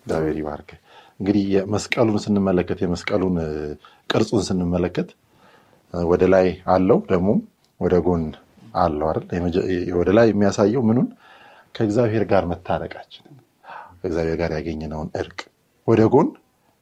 እግዚአብሔር 0.00 0.36
ይባርክ። 0.40 0.70
እንግዲህ 1.20 1.44
መስቀሉን 1.72 2.18
ስንመለከት 2.24 2.78
የመስቀሉን 2.84 3.36
ቅርጹን 4.10 4.42
ስንመለከት 4.48 5.08
ወደ 5.94 6.24
ላይ 6.34 6.46
አለው 6.74 6.98
ደግሞ 7.12 7.28
ወደ 7.80 7.94
ጎን 8.06 8.24
አለው? 8.76 9.06
ወደ 9.98 10.10
ላይ 10.18 10.26
የሚያሳየው 10.32 10.82
ምኑን 10.88 11.08
ከእግዚአብሔር 11.74 12.24
ጋር 12.32 12.44
መታረቃችንን 12.52 13.36
ከእግዚአብሔር 14.00 14.36
ጋር 14.42 14.50
ያገኘነውን 14.58 15.08
እርቅ፣ 15.20 15.40
ወደ 15.90 16.02
ጎን 16.12 16.28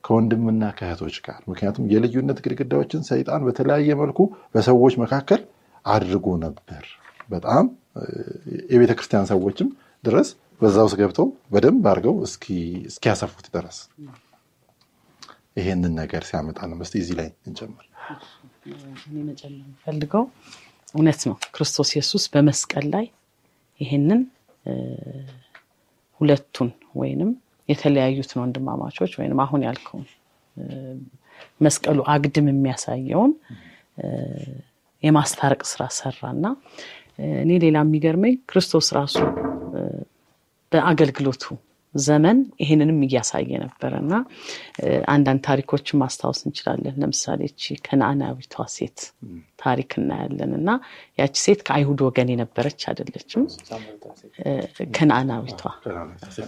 ከወንድምና 0.04 0.64
ከእህቶች 0.78 1.16
ጋር 1.26 1.40
ምክንያቱም 1.50 1.84
የልዩነት 1.92 2.38
ግድግዳዎችን 2.44 3.02
ሰይጣን 3.08 3.42
በተለያየ 3.46 3.96
መልኩ 4.00 4.18
በሰዎች 4.54 4.94
መካከል 5.02 5.40
አድርጎ 5.84 6.28
ነበር። 6.44 6.84
በጣም 7.28 7.64
የቤተ 8.72 8.92
ሰዎችም 9.30 9.68
ድረስ 10.04 10.28
በዛ 10.60 10.76
ውስጥ 10.86 10.96
ገብተው 11.00 11.26
በደንብ 11.52 11.84
አድርገው 11.90 12.14
እስኪያሰፉት 12.88 13.46
ድረስ 13.56 13.78
ይሄንን 15.58 15.92
ነገር 16.00 16.22
ሲያመጣ 16.28 16.58
ነው። 16.70 16.78
እዚህ 16.96 17.14
ላይ 17.20 17.28
እንጨምር። 17.46 17.86
እኔ 19.08 19.96
እውነት 20.94 21.20
ነው። 21.28 21.36
ክርስቶስ 21.56 21.88
ኢየሱስ 21.94 22.24
በመስቀል 22.34 22.86
ላይ 22.94 23.06
ይሄንን 23.80 24.20
ሁለቱን 26.20 26.70
ወይንም 26.94 27.30
የተለያዩትን 27.68 28.38
ወንድማማቾች 28.42 29.12
ወይንም 29.20 29.40
አሁን 29.44 29.62
ያልከውን 29.66 30.06
መስቀሉ 31.64 31.98
አግድም 32.14 32.46
የሚያሳየውን 32.50 33.32
የማስታረቅ 35.02 35.62
ስራ 35.72 35.82
ሰራና 35.98 36.46
እኔ 37.42 37.50
ሌላ 37.64 37.78
የሚገርመኝ 37.84 38.34
ክርስቶስ 38.50 38.88
ራሱ 38.98 39.16
በአገልግሎቱ 40.72 41.44
ዘመን 42.04 42.38
ይህንንም 42.62 42.98
እያሳየ 43.06 43.50
ነበረ 43.62 43.92
እና 44.02 44.14
አንዳንድ 45.08 45.40
ታሪኮችን 45.48 46.00
ማስታወስ 46.02 46.40
እንችላለን። 46.46 46.96
ለምሳሌ 47.02 47.40
እቺ 47.50 47.76
ከነአናዊቷ 47.86 48.64
ሴት 48.74 48.98
ታሪክ 49.62 49.90
እናያለን 50.00 50.52
እና 50.58 50.68
ያቺ 51.18 51.34
ሴት 51.44 51.62
ከአይሁድ 51.68 52.02
ወገን 52.06 52.30
የነበረች 52.34 52.82
አይደለችም። 52.90 53.44
ከነአናዊቷ 54.96 55.62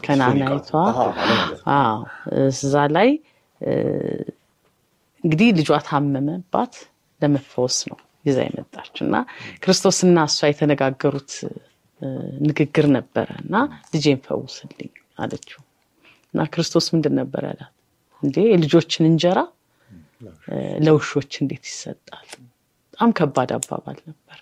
ከነአናዊቷ 0.06 0.70
እዛ 2.44 2.74
ላይ 2.96 3.10
እንግዲህ 5.24 5.48
ልጇ 5.58 5.70
ታመመባት 5.88 6.74
ለመፈወስ 7.20 7.78
ነው 7.90 7.98
ይዛ 8.24 8.38
የመጣችው 8.46 9.04
እና 9.06 9.16
ክርስቶስና 9.62 10.18
እሷ 10.30 10.48
የተነጋገሩት 10.50 11.32
ንግግር 12.46 12.86
ነበረ 12.96 13.28
እና 13.42 13.54
ልጄን 13.92 14.18
ፈውስልኝ 14.26 14.90
አለችው 15.20 15.60
እና 16.34 16.42
ክርስቶስ 16.52 16.86
ምንድን 16.94 17.14
ነበር 17.20 17.42
ያላት? 17.48 17.72
እንዴ 18.22 18.36
የልጆችን 18.50 19.04
እንጀራ 19.10 19.38
ለውሾች 20.86 21.32
እንዴት 21.42 21.64
ይሰጣል? 21.70 22.26
በጣም 22.92 23.10
ከባድ 23.18 23.50
አባባል 23.56 23.98
ነበር። 24.08 24.38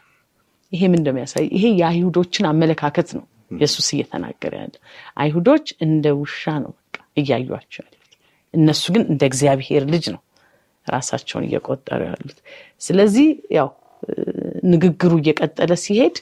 ይሄ 0.72 0.82
ምን 0.90 0.98
እንደሚያሳይ 1.00 1.44
ይሄ 1.56 1.64
የአይሁዶችን 1.80 2.46
አመለካከት 2.50 3.10
ነው 3.16 3.24
ኢየሱስ 3.54 3.86
እየተናገረ 3.94 4.54
ያለ። 4.62 4.74
አይሁዶች 5.16 5.66
እንደ 5.84 6.06
ውሻ 6.20 6.52
ነው 6.64 6.72
በቃ 6.80 6.96
እያዩቸው 7.20 7.82
ያሉት፣ 7.84 8.10
እነሱ 8.54 8.84
ግን 8.94 9.04
እንደ 9.12 9.22
እግዚአብሔር 9.30 9.84
ልጅ 9.92 10.04
ነው 10.14 10.20
ራሳቸውን 10.86 11.44
እየቆጠሩ 11.48 12.00
ያሉት። 12.10 12.38
ስለዚህ 12.80 13.28
ያው 13.58 13.68
ንግግሩ 14.72 15.12
እየቀጠለ 15.20 15.72
ሲሄድ 15.84 16.16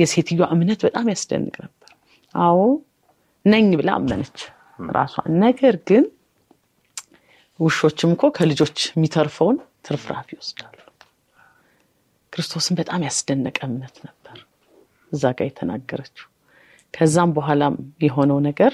የሴትዮዋ 0.00 0.46
እምነት 0.54 0.80
በጣም 0.86 1.06
ያስደንቅ 1.12 1.54
ነበር። 1.64 1.90
አዎ 2.34 2.60
ነኝ 3.44 3.68
ብላ 3.78 3.90
አመነች 3.98 4.38
ራሷን። 4.90 5.28
ነገር 5.42 5.76
ግን 5.88 6.04
ውሾችም 7.60 8.10
እኮ 8.14 8.24
ከልጆች 8.36 8.78
የሚተርፈውን 8.90 9.56
ትርፍራፊ 9.86 10.28
ይወስዳሉ። 10.34 10.74
ክርስቶስን 12.32 12.74
በጣም 12.80 13.04
ያስደነቀ 13.06 13.58
እምነት 13.68 13.96
ነበር 14.06 14.36
እዛ 15.12 15.24
ጋር 15.36 15.46
የተናገረችው። 15.48 16.26
ከዛም 16.94 17.30
በኋላም 17.36 17.74
የሆነው 18.04 18.38
ነገር 18.48 18.72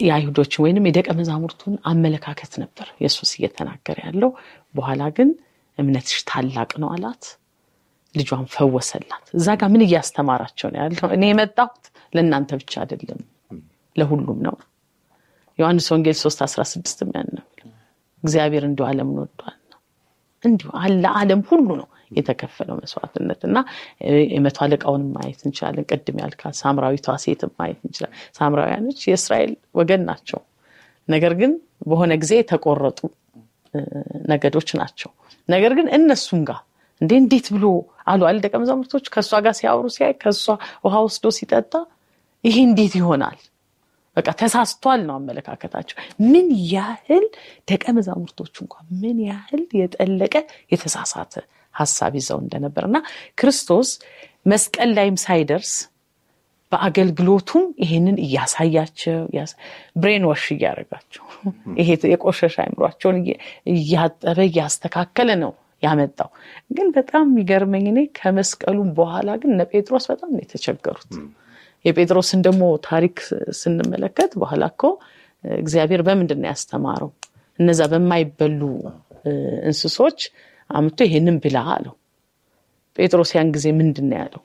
የአይሁዶችን 0.00 0.62
ወይንም 0.64 0.86
የደቀ 0.88 1.08
መዛሙርቱን 1.18 1.74
አመለካከት 1.90 2.52
ነበር 2.62 2.86
ኢየሱስ 3.00 3.30
እየተናገረ 3.38 3.96
ያለው። 4.06 4.30
በኋላ 4.74 5.02
ግን 5.16 5.30
እምነትሽ 5.78 6.18
ታላቅ 6.30 6.70
ነው 6.82 6.88
አላት። 6.94 7.24
ልጇን 8.14 8.44
ፈወሰላት። 8.52 9.26
እዛ 9.38 9.48
ጋር 9.60 9.68
ምን 9.72 9.82
እያስተማራቸው 9.86 10.68
ነው 10.72 10.78
ያለው? 10.82 11.08
እኔ 11.16 11.22
የመጣሁት 11.30 11.84
ለእናንተ 12.12 12.50
ብቻ 12.60 12.72
አይደለም 12.82 13.20
ለሁሉም 13.96 14.38
ነው። 14.46 14.56
ዮሐንስ 15.58 15.86
ወንጌል 15.94 16.16
ሶስት 16.22 16.40
አስራ 16.46 16.60
ስድስት 16.70 16.98
ያን 17.08 17.28
ነው 17.36 17.44
እግዚአብሔር 18.22 18.64
እንዲሁ 18.68 18.84
ዓለምን 18.88 19.18
ወዷል 19.22 19.56
ነው 19.72 19.78
እንዲሁ 20.42 20.68
ለዓለም 21.04 21.40
ሁሉ 21.50 21.68
ነው 21.80 21.88
የተከፈለው 22.10 22.76
መስዋዕትነት 22.80 23.40
እና 23.48 23.58
የመቶ 24.32 24.58
አለቃውን 24.64 25.02
ማየት 25.16 25.40
እንችላለን። 25.46 25.84
ቅድም 25.90 26.16
ያልካ 26.22 26.52
ሳምራዊቷ 26.60 27.16
ሴት 27.24 27.42
ማየት 27.58 27.80
እንችላለን። 27.86 28.18
ሳምራውያኖች 28.38 29.00
የእስራኤል 29.10 29.52
ወገን 29.74 30.02
ናቸው። 30.10 30.40
ነገር 31.08 31.34
ግን 31.40 31.52
በሆነ 31.86 32.12
ጊዜ 32.22 32.32
የተቆረጡ 32.40 32.98
ነገዶች 34.30 34.68
ናቸው። 34.80 35.10
ነገር 35.48 35.72
ግን 35.78 35.86
እነሱም 35.96 36.40
ጋር 36.48 36.60
እንዴ 37.00 37.12
እንዴት 37.22 37.46
ብሎ 37.54 37.66
አሉ 38.10 38.20
አለ 38.28 38.36
ደቀ 38.44 38.54
መዛሙርቶች 38.62 39.04
ከእሷ 39.14 39.32
ጋር 39.44 39.54
ሲያወሩ 39.58 39.86
ሲያይ 39.94 40.12
ከእሷ 40.22 40.44
ውሃ 40.84 40.94
ወስዶ 41.06 41.26
ሲጠጣ 41.38 41.72
ይሄ 42.44 42.56
እንዴት 42.68 42.94
ይሆናል? 43.00 43.38
በቃ 44.16 44.28
ተሳስቷል 44.40 45.00
ነው 45.08 45.14
አመለካከታቸው። 45.18 45.96
ምን 46.32 46.46
ያህል 46.72 47.24
ደቀ 47.70 47.84
መዛሙርቶቹ 47.98 48.54
እንኳን 48.64 48.86
ምን 49.02 49.18
ያህል 49.28 49.62
የጠለቀ 49.80 50.34
የተሳሳተ 50.72 51.34
ሀሳብ 51.74 52.12
ይዘው 52.18 52.38
እንደነበር 52.44 52.84
እና 52.88 52.96
ክርስቶስ 53.38 53.90
መስቀል 54.46 54.90
ላይም 54.98 55.16
ሳይደርስ 55.24 55.72
በአገልግሎቱም 56.72 57.64
ይሄንን 57.82 58.16
እያሳያቸው 58.24 59.16
ብሬን 60.02 60.24
ወሽ 60.30 60.44
እያደረጋቸው 60.54 61.24
ይሄ 61.80 61.88
የቆሸሸ 62.12 62.56
አይምሯቸውን 62.64 63.16
እያጠበ 63.74 64.38
እያስተካከለ 64.48 65.30
ነው 65.42 65.52
ያመጣው። 65.82 66.28
ግን 66.70 66.88
በጣም 66.96 67.24
የሚገርመኝ 67.28 67.84
እኔ 67.92 68.00
ከመስቀሉም 68.18 68.88
በኋላ 68.98 69.30
ግን 69.42 69.50
እነ 69.54 69.64
ጴጥሮስ 69.72 70.06
በጣም 70.12 70.30
ነው 70.34 70.42
የተቸገሩት። 70.44 71.12
የጴጥሮስን 71.84 72.40
ደግሞ 72.46 72.62
ታሪክ 72.86 73.16
ስንመለከት 73.60 74.32
በኋላ 74.40 74.64
እኮ 74.72 74.82
እግዚአብሔር 75.44 76.02
በምንድን 76.08 76.40
ነው 76.42 76.48
ያስተማረው? 76.50 77.10
እነዛ 77.58 77.80
በማይበሉ 77.92 78.60
እንስሶች 79.68 80.18
አምቶ 80.70 80.98
ይሄንን 81.08 81.36
ብላ 81.44 81.58
አለው። 81.74 81.94
ጴጥሮስ 82.96 83.30
ያን 83.36 83.48
ጊዜ 83.56 83.66
ምንድን 83.78 84.06
ነው 84.10 84.18
ያለው? 84.22 84.42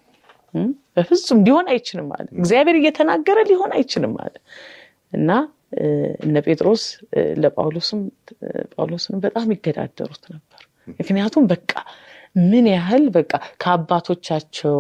በፍጹም 0.95 1.39
ሊሆን 1.45 1.67
አይችልም 1.71 2.09
አለ። 2.15 2.27
እግዚአብሔር 2.39 2.75
እየተናገረ 2.79 3.39
ሊሆን 3.49 3.71
አይችልም 3.77 4.13
አለ 4.23 4.35
እና 5.13 5.29
እነ 6.25 6.35
ጴጥሮስ 6.45 6.83
ለጳውሎስም 7.41 8.01
ጳውሎስንም 8.73 9.19
በጣም 9.25 9.47
ይገዳደሩት 9.55 10.23
ነበር። 10.33 10.61
ምክንያቱም 10.93 11.45
በቃ 11.51 11.71
ምን 12.43 12.65
ያህል 12.71 13.03
በቃ 13.15 13.31
ከአባቶቻቸው 13.61 14.79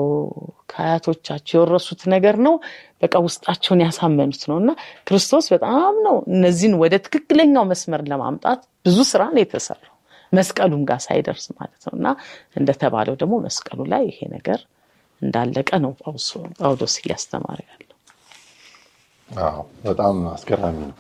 ከአያቶቻቸው 0.71 1.55
የወረሱት 1.57 2.01
ነገር 2.13 2.35
ነው። 2.47 2.55
በቃ 3.01 3.15
ውስጣቸውን 3.25 3.83
ያሳመኑት 3.85 4.43
ነው 4.49 4.57
እና 4.61 4.71
ክርስቶስ 5.07 5.45
በጣም 5.53 5.95
ነው 6.07 6.15
እነዚህን 6.33 6.75
ወደ 6.81 6.95
ትክክለኛው 7.05 7.65
መስመር 7.71 8.03
ለማምጣት 8.11 8.61
ብዙ 8.85 8.97
ስራ 9.11 9.23
ነው 9.31 9.41
የተሰራው 9.43 9.91
መስቀሉም 10.33 10.81
ጋር 10.89 10.99
ሳይደርስ 11.05 11.45
ማለት 11.57 11.81
ነው 11.87 11.93
እና 11.97 12.07
እንደተባለው 12.55 13.15
ደግሞ 13.21 13.35
መስቀሉ 13.45 13.79
ላይ 13.93 14.03
ይሄ 14.11 14.19
ነገር 14.35 14.61
እንዳለቀ 15.21 15.69
ነው 15.83 15.91
ጳውሎስ 16.59 16.95
እያስተማረ 17.01 17.59
ያለው። 17.69 17.94
በጣም 19.85 20.15
አስገራሚ 20.31 20.77
ነው። 20.83 20.95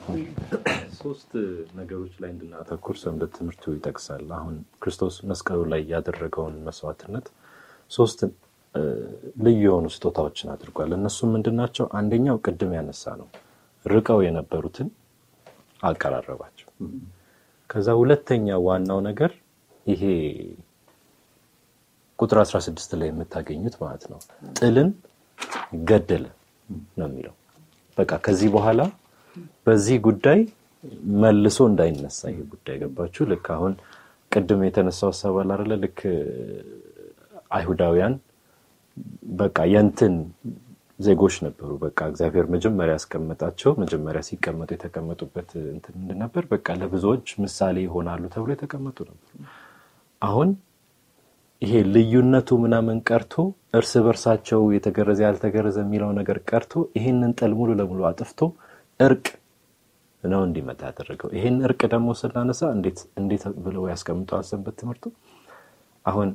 ሶስት 0.99 1.31
ነገሮች 1.77 2.13
ላይ 2.21 2.29
እንድናተኩር 2.33 2.95
ሰንበት 3.01 3.31
ትምህርቱ 3.35 3.73
ይጠቅሳል። 3.75 4.25
አሁን 4.37 4.53
ክርስቶስ 4.83 5.15
መስቀሉ 5.29 5.59
ላይ 5.73 5.81
ያደረገውን 5.91 6.55
መስዋዕትነት 6.67 7.27
ሶስት 7.91 8.19
ልዩ 9.45 9.59
የሆኑ 9.65 9.85
ስጦታዎችን 9.95 10.51
አድርጓል። 10.53 10.91
እነሱም 10.97 11.29
ምንድን? 11.35 11.59
አንደኛው 11.93 12.37
ቅድም 12.45 12.71
ያነሳ 12.77 13.03
ነው፣ 13.21 13.27
ርቀው 13.85 14.19
የነበሩትን 14.25 14.87
አቀራረባቸው። 15.83 16.69
ከዛ 17.69 17.87
ሁለተኛ 18.01 18.57
ዋናው 18.65 18.99
ነገር 19.07 19.31
ይሄ 19.85 20.03
ቁጥር 22.19 22.37
16 22.43 22.93
ላይ 22.99 23.09
የምታገኙት 23.11 23.75
ማለት 23.81 24.03
ነው 24.11 24.19
ጥልን 24.59 24.89
ገደለ 25.85 26.25
ነው 26.99 27.07
የሚለው። 27.07 27.35
በቃ 27.97 28.11
ከዚህ 28.25 28.49
በኋላ 28.55 28.81
በዚህ 29.67 29.97
ጉዳይ 30.07 30.39
መልሶ 31.21 31.57
እንዳይነሳ 31.69 32.19
ይሄ 32.31 32.39
ጉዳይ 32.53 32.75
ገባችሁ። 32.81 33.23
ልክ 33.31 33.45
አሁን 33.55 33.73
ቅድም 34.31 34.61
የተነሳው 34.67 35.09
ሀሳብ 35.11 35.35
አለ? 35.43 35.49
ልክ 35.83 35.99
አይሁዳውያን 37.57 38.15
በቃ 39.39 39.57
የንትን 39.73 40.13
ዜጎች 40.99 41.35
ነበሩ። 41.45 41.69
በቃ 41.83 41.99
እግዚአብሔር 42.11 42.45
መጀመሪያ 42.53 42.93
ያስቀመጣቸው 42.97 43.71
መጀመሪያ 43.81 44.21
ሲቀመጡ 44.27 44.69
የተቀመጡበት 44.75 45.49
እንትን 45.73 45.95
ነበር? 46.23 46.43
በቃ 46.53 46.67
ለብዙዎች 46.81 47.27
ምሳሌ 47.43 47.75
ይሆናሉ 47.87 48.23
ተብሎ 48.35 48.49
የተቀመጡ 48.55 48.97
ነበሩ። 49.09 49.31
አሁን 50.21 50.49
ይሄ 51.61 51.73
ልዩነቱ 51.93 52.49
ምናምን 52.63 52.97
ቀርቶ 53.09 53.33
እርስ 53.77 53.91
በርሳቸው 54.05 54.61
የተገረዘ 54.75 55.19
ያልተገረዘ 55.25 55.77
የሚለው 55.83 56.09
ነገር 56.19 56.37
ቀርቶ 56.49 56.73
ይሄንን 56.97 57.31
ጥል 57.39 57.53
ሙሉ 57.59 57.69
ለሙሉ 57.79 58.01
አጥፍቶ 58.09 58.39
እርቅ 58.99 59.25
ነው 60.23 60.41
እንዲመጣ 60.47 60.79
ያደረገው። 60.89 61.29
ይሄን 61.37 61.57
እርቅ 61.67 61.81
ደግሞ 61.93 62.09
ስናነሳ 62.19 62.61
እንዴት 63.19 63.43
ብለው 63.65 63.83
ያስቀምጠዋል 63.91 64.45
ሰንበት 64.49 64.75
ትምህርቱ 64.81 65.05
አሁን 66.05 66.29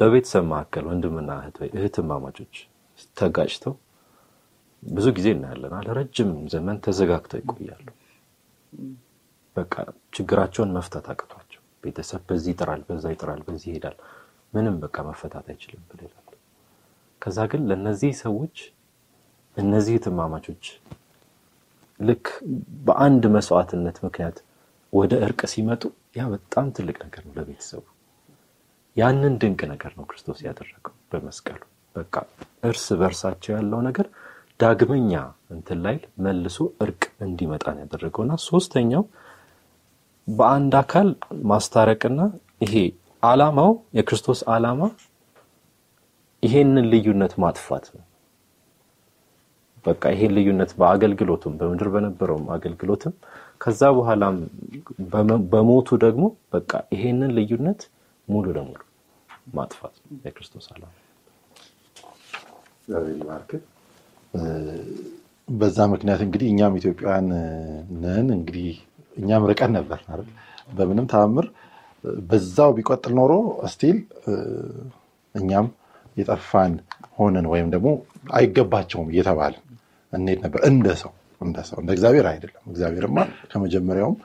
በቤተሰብ 0.00 0.44
መካከል 0.52 0.84
ወንድምና 0.90 1.30
እህት 1.40 1.58
እህትማማቾች 1.76 2.54
ተጋጭተው 3.16 3.74
ብዙ 4.82 5.06
ጊዜ 5.16 5.28
እናያለን 5.34 5.74
ረጅም 5.98 6.30
ዘመን 6.52 6.78
ተዘጋግተው 6.86 7.40
ይቆያሉ። 7.42 7.86
በቃ 9.56 9.74
ችግራቸውን 10.14 10.70
መፍታት 10.76 11.06
አቅቷቸው 11.12 11.41
ቤተሰብ 11.82 12.22
በዚህ 12.28 12.50
ይጥራል፣ 12.54 12.80
በዛ 12.88 13.04
ይጥራል፣ 13.14 13.40
በዚህ 13.46 13.68
ይሄዳል፣ 13.72 13.96
ምንም 14.52 14.74
በቃ 14.82 14.96
መፈታት 15.08 15.46
አይችልም 15.52 15.82
ይላሉ። 16.00 16.28
ከዛ 17.22 17.38
ግን 17.50 17.62
ለእነዚህ 17.70 18.12
ሰዎች 18.22 18.56
እነዚህ 19.56 19.94
እህትማማቾች 19.94 20.64
ልክ 22.00 22.26
በአንድ 22.86 23.24
መስዋዕትነት 23.34 23.96
ምክንያት 24.06 24.38
ወደ 24.92 25.12
እርቅ 25.26 25.40
ሲመጡ 25.52 25.82
ያ 26.16 26.22
በጣም 26.32 26.66
ትልቅ 26.76 26.96
ነገር 27.04 27.22
ነው 27.26 27.34
ለቤተሰቡ። 27.38 27.84
ያንን 28.96 29.34
ድንቅ 29.42 29.60
ነገር 29.70 29.92
ነው 29.98 30.04
ክርስቶስ 30.10 30.38
ያደረገው 30.46 30.94
በመስቀሉ። 31.12 31.60
በቃ 31.96 32.14
እርስ 32.62 32.86
በርሳቸው 33.00 33.52
ያለው 33.56 33.80
ነገር 33.88 34.06
ዳግመኛ 34.60 35.12
እንትን 35.50 35.78
ላይ 35.86 35.96
መልሶ 36.24 36.56
እርቅ 36.84 37.02
እንዲመጣ 37.26 37.64
ነው 37.74 37.80
ያደረገውና 37.84 38.32
ሶስተኛው 38.48 39.04
በአንድ 40.28 40.74
አካል 40.80 41.08
ማስታረቅና 41.50 42.20
ይሄ 42.64 42.74
አላማው 43.22 43.70
የክርስቶስ 43.98 44.40
አላማ 44.54 44.82
ይሄንን 46.42 46.86
ልዩነት 46.92 47.32
ማጥፋት 47.42 47.84
ነው። 47.94 48.04
በቃ 49.84 50.02
ይሄን 50.14 50.32
ልዩነት 50.36 50.70
በአገልግሎቱም 50.78 51.54
በምድር 51.60 51.88
በነበረውም 51.94 52.46
አገልግሎትም 52.56 53.14
ከዛ 53.60 53.82
በኋላም 53.96 54.36
በሞቱ 55.52 55.98
ደግሞ 56.04 56.24
በቃ 56.52 56.72
ይሄንን 56.94 57.32
ልዩነት 57.38 57.80
ሙሉ 58.28 58.46
ለሙሉ 58.56 58.80
ማጥፋት 59.56 59.94
ነው 60.02 60.18
የክርስቶስ 60.24 60.66
እ፣ 64.34 64.40
በዛ 65.54 65.78
ምክንያት 65.92 66.20
እንግዲህ 66.26 66.48
እኛም 66.52 66.76
ኢትዮጵያውያን 66.80 67.28
ነን። 68.02 68.28
እንግዲህ 68.36 68.68
እኛም 69.16 69.44
ርቀን 69.50 69.72
ነበር? 69.78 70.00
በምንም 70.76 71.06
ተአምር 71.12 71.46
በዛው 72.28 72.70
ቢቀጥል 72.76 73.12
ኖሮ 73.18 73.32
still 73.72 73.98
እኛም 75.34 75.66
የጠፋን 76.16 76.72
ሆነን 77.18 77.46
ወይም 77.52 77.68
ደግሞ 77.74 77.88
አይገባቸውም 78.32 79.08
እየተባልን 79.12 79.62
እንሄድ 80.12 80.40
ነበር። 80.44 80.60
እንደ 80.70 80.88
ሰው 81.02 81.12
እንደ 81.40 81.58
ሰው 81.68 81.78
እንደ 81.82 81.90
እግዚአብሔር 81.96 82.26
አይደለም። 82.30 82.64
እግዚአብሔርማ 82.68 83.18
ከመጀመሪያውም 83.52 84.16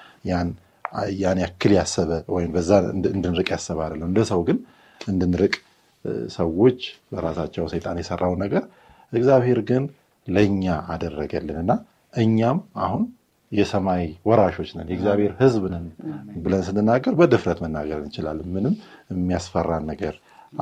ያን 1.22 1.40
ያክል 1.44 1.72
ያሰበ 1.78 2.12
ወይም 2.36 2.50
በዛ 2.56 2.72
እንድ- 2.92 3.12
እንድንርቅ 3.16 3.48
ያሰበ 3.56 3.80
አይደለም። 3.86 4.08
እንደ 4.12 4.22
ሰው 4.32 4.42
ግን 4.48 4.58
እንድንርቅ 5.02 5.54
ሰዎች 6.36 6.80
በራሳቸው 7.12 7.66
ሰይጣን 7.72 7.98
የሰራውን 8.02 8.40
ነገር 8.44 8.64
እግዚአብሔር 9.14 9.60
ግን 9.70 9.84
ለእኛ 10.28 10.64
አደረገልን 10.94 11.58
እና 11.64 11.72
እኛም 12.18 12.58
አሁን 12.86 13.04
የሰማይ 13.52 14.02
ወራሾች 14.30 14.70
ነን፣ 14.78 14.88
የእግዚአብሔር 14.92 15.32
ሕዝብ 15.40 15.64
ነን 15.74 15.86
ብለን 16.44 16.64
ስንናገር 16.68 17.14
በድፍረት 17.20 17.60
መናገር 17.66 18.00
እንችላለን። 18.04 18.50
ምንም 18.56 18.74
የሚያስፈራን 19.14 19.86
ነገር 19.92 20.16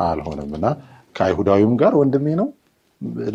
አልሆነም 0.04 0.52
እና 0.58 0.68
ከአይሁዳዊም 1.16 1.74
ጋር 1.82 1.94
ወንድሜ 2.00 2.28
ነው፣ 2.42 2.48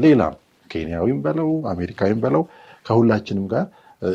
ሌላም 0.03 0.35
ኬንያዊም 0.71 1.19
በለው 1.25 1.51
አሜሪካዊም 1.73 2.19
በለው 2.25 2.43
ከሁላችንም 2.87 3.47
ጋር 3.53 3.65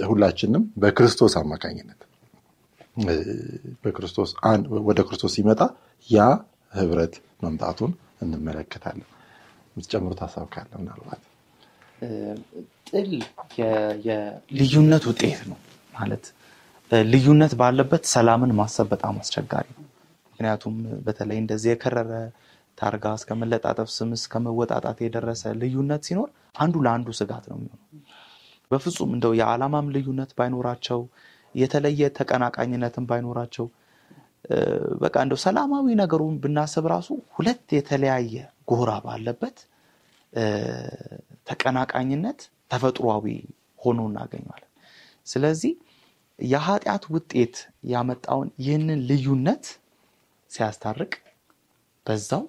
ሁላችንም 0.08 0.64
በክርስቶስ 0.82 1.34
አማካኝነት 1.42 2.00
በክርስቶስ 3.84 4.30
ወደ 4.88 5.00
ክርስቶስ 5.08 5.34
ሲመጣ 5.38 5.62
ያ 6.10 6.28
ህብረት 6.74 7.16
መምጣቱን 7.44 7.92
እንመለከታለን። 8.24 9.08
የምትጨምሩት 9.72 10.20
ሀሳብ 10.26 10.46
ካለ 10.54 10.72
ምናልባት 10.82 11.22
ጥል 12.90 13.12
የልዩነት 13.60 15.04
ውጤት 15.10 15.42
ነው 15.50 15.58
ማለት 15.94 16.26
ልዩነት 17.12 17.54
ባለበት 17.60 18.04
ሰላምን 18.14 18.52
ማሰብ 18.58 18.88
በጣም 18.94 19.16
አስቸጋሪ 19.22 19.68
ነው። 19.78 19.86
ምክንያቱም 20.32 20.76
በተለይ 21.06 21.38
እንደዚህ 21.44 21.70
የከረረ 21.72 22.12
ታርጋ 22.78 23.06
እስከ 23.18 23.30
ስም 23.96 24.10
እስከ 24.18 24.42
መወጣጣት 24.46 24.98
የደረሰ 25.04 25.54
ልዩነት 25.62 26.04
ሲኖር 26.08 26.30
አንዱ 26.60 26.76
ለአንዱ 26.86 27.10
ስጋት 27.20 27.46
ነው 27.52 27.58
የሚሆነው። 27.58 27.82
በፍጹም 28.72 29.12
እንደው 29.16 29.34
የዓላማም 29.40 29.88
ልዩነት 29.96 30.32
ባይኖራቸው 30.38 31.02
የተለየ 31.56 32.02
ተቀናቃኝነትን 32.18 33.06
ባይኖራቸው 33.10 33.66
በቃ 35.04 35.16
እንደው 35.26 35.40
ሰላማዊ 35.44 35.88
ነገሩን 36.02 36.36
ብናስብ 36.44 36.86
ራሱ 36.94 37.08
ሁለት 37.38 37.66
የተለያየ 37.78 38.34
ጎራ 38.72 38.92
ባለበት 39.06 39.58
ተቀናቃኝነት 41.50 42.40
ተፈጥሯዊ 42.72 43.26
ሆኖ 43.80 44.00
እናገኘዋለን። 44.10 44.72
ስለዚህ 45.28 45.74
የኃጢአት 46.40 47.04
ውጤት 47.16 47.56
ያመጣውን 47.92 48.50
ይህንን 48.64 49.00
ልዩነት 49.10 49.66
ሲያስታርቅ 50.52 51.14
በዛው 52.06 52.44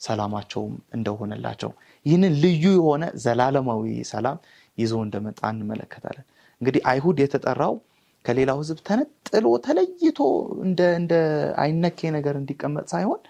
ሰላማቸውም 0.00 0.74
እንደሆነላቸው 0.96 1.70
ይህንን 2.06 2.32
ልዩ 2.44 2.64
የሆነ 2.76 3.04
ዘላለማዊ 3.24 3.82
ሰላም 4.12 4.38
ይዞ 4.78 4.92
እንደመጣ 5.06 5.40
እንመለከታለን። 5.52 6.26
እንግዲህ 6.60 6.82
አይሁድ 6.90 7.18
የተጠራው 7.22 7.74
ከሌላው 8.24 8.58
ሕዝብ 8.62 8.78
ተነጥሎ 8.88 9.46
ተለይቶ 9.66 10.18
እንደ 10.66 11.12
አይነኬ 11.62 12.10
ነገር 12.16 12.34
እንዲቀመጥ 12.40 12.86
ሳይሆን 12.92 13.20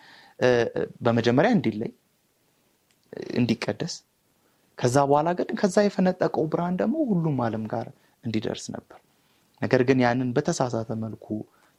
በመጀመሪያ 1.05 1.51
እንዲለይ 1.57 1.92
እንዲቀደስ 3.37 3.94
ከዛ 4.79 4.96
በኋላ 5.09 5.29
ግን 5.38 5.48
ከዛ 5.61 5.77
የፈነጠቀው 5.85 6.44
ብርሃን 6.53 6.77
ደግሞ 6.81 6.96
ሁሉም 7.11 7.37
ዓለም 7.46 7.64
ጋር 7.72 7.88
እንዲደርስ 8.25 8.64
ነበር። 8.75 8.98
ነገር 9.62 9.83
ግን 9.88 9.98
ያንን 10.05 10.31
በተሳሳተ 10.37 10.90
መልኩ 11.03 11.27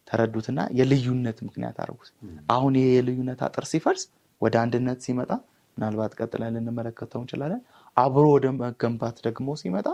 ተረዱትና 0.08 0.60
የልዩነት 0.80 1.38
ምክንያት 1.48 1.78
አደረጉት። 1.84 2.10
አሁን 2.50 2.74
ይሄ 2.80 2.88
የልዩነት 2.98 3.42
አጥር 3.48 3.66
ሲፈርስ 3.72 4.04
ወደ 4.42 4.56
አንድነት 4.64 5.00
ሲመጣ 5.06 5.32
ምናልባት 5.78 6.14
ቀጥለን 6.20 6.56
ልንመለከተው 6.58 7.22
እንችላለን። 7.24 7.62
አብሮ 7.98 8.26
ወደ 8.36 8.48
መገንባት 8.60 9.18
ደግሞ 9.28 9.50
ሲመጣ 9.62 9.88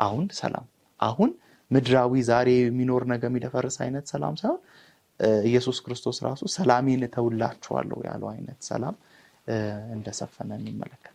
አሁን 0.00 0.26
ሰላም፣ 0.40 0.66
አሁን 1.00 1.30
ምድራዊ 1.70 2.12
ዛሬ 2.28 2.48
የሚኖር 2.58 3.02
ነገ 3.12 3.24
የሚደፈርስ 3.30 3.76
አይነት 3.84 4.04
ሰላም 4.12 4.34
ሳይሆን 4.40 4.60
ኢየሱስ 5.48 5.78
ክርስቶስ 5.84 6.18
ራሱ 6.26 6.42
ሰላሜን 6.54 7.00
እተውላችኋለሁ 7.06 7.98
ያለው 8.08 8.28
አይነት 8.32 8.58
ሰላም 8.68 8.94
እንደሰፈነ 9.94 10.50
እንመለከታለን። 10.58 11.14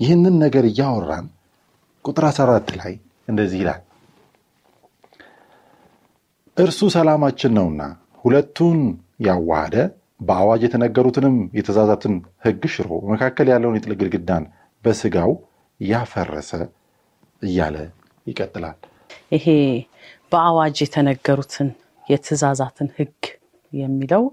ይህንን 0.00 0.36
ነገር 0.44 0.64
እያወራን 0.70 1.26
ቁጥር 2.04 2.24
14 2.30 2.72
ላይ 2.80 2.92
እንደዚህ 3.28 3.58
ይላል፣ 3.62 3.82
እርሱ 6.56 6.80
ሰላማችን 6.94 7.54
ነውና 7.58 7.82
ሁለቱን 8.24 8.80
ያዋሃደ 9.26 9.76
በአዋጅ 10.20 10.62
የተነገሩትንም 10.64 11.36
የትእዛዛትን 11.56 12.14
ሕግ 12.44 12.62
ሽሮ 12.74 12.90
መካከል 13.12 13.46
ያለውን 13.52 13.76
የጥል 13.78 13.94
ግድግዳን 14.00 14.44
በስጋው 14.84 15.32
ያፈረሰ 15.80 16.50
እያለ 17.42 17.76
ይቀጥላል። 18.26 18.76
ይሄ 19.34 19.46
በአዋጅ 20.32 20.76
የተነገሩትን 20.84 21.68
የትእዛዛትን 22.04 22.88
ሕግ 22.98 23.18
የሚለው 23.76 24.24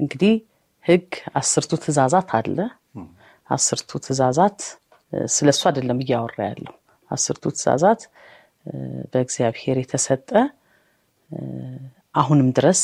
እንግዲህ 0.00 0.34
ሕግ 0.84 1.08
አስርቱ 1.40 1.72
ትእዛዛት 1.82 2.30
አለ። 2.38 2.58
አስርቱ 3.48 3.90
ትእዛዛት 4.04 4.60
ስለ 5.32 5.48
እሱ 5.54 5.62
አይደለም 5.68 5.98
እያወራ 6.04 6.38
ያለው። 6.50 6.74
አስርቱ 7.10 7.44
ትእዛዛት 7.54 8.02
በእግዚአብሔር 9.12 9.76
የተሰጠ 9.82 10.28
አሁንም 12.14 12.48
ድረስ 12.56 12.82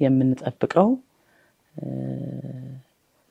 የምንጠብቀው 0.00 0.88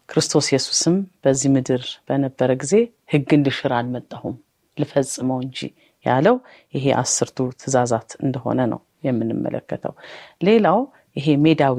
ክርስቶስ 0.10 0.46
ኢየሱስም 0.52 0.96
በዚህ 1.24 1.50
ምድር 1.56 1.84
በነበረ 2.08 2.52
ጊዜ 2.62 2.74
ሕግን 3.14 3.42
ልሽር 3.46 3.74
አልመጣሁም 3.78 4.36
ልፈጽመው 4.78 5.40
እንጂ 5.46 5.60
ያለው 6.06 6.36
ይሄ 6.74 6.86
አስርቱ 7.02 7.38
ትእዛዛት 7.60 8.10
እንደሆነ 8.24 8.60
ነው 8.72 8.80
የምንመለከተው። 9.08 9.94
ሌላው 10.42 10.80
ይሄ 11.16 11.28
ሜዳዊ 11.44 11.78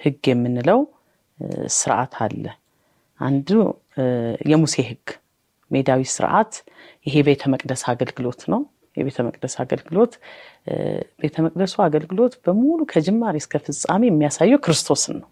ሕግ 0.00 0.22
የምንለው 0.30 0.80
ስርዓት 1.76 2.14
አለ። 2.24 2.44
አንዱ 3.20 3.48
የሙሴ 4.50 4.74
ሕግ 4.88 5.06
ሜዳዊ 5.70 6.02
ስርዓት 6.14 6.52
ይሄ 7.06 7.16
ቤተ 7.28 7.42
መቅደስ 7.52 7.82
አገልግሎት 7.92 8.40
ነው። 8.52 8.60
የቤተ 8.96 9.18
መቅደስ 9.26 9.54
አገልግሎት 9.62 10.12
ቤተ 11.22 11.36
መቅደሱ 11.44 11.74
አገልግሎት 11.86 12.32
በሙሉ 12.44 12.80
ከጅማሬ 12.92 13.36
እስከ 13.42 13.60
ፍጻሜ 13.66 14.02
የሚያሳየው 14.08 14.60
ክርስቶስን 14.64 15.16
ነው 15.20 15.28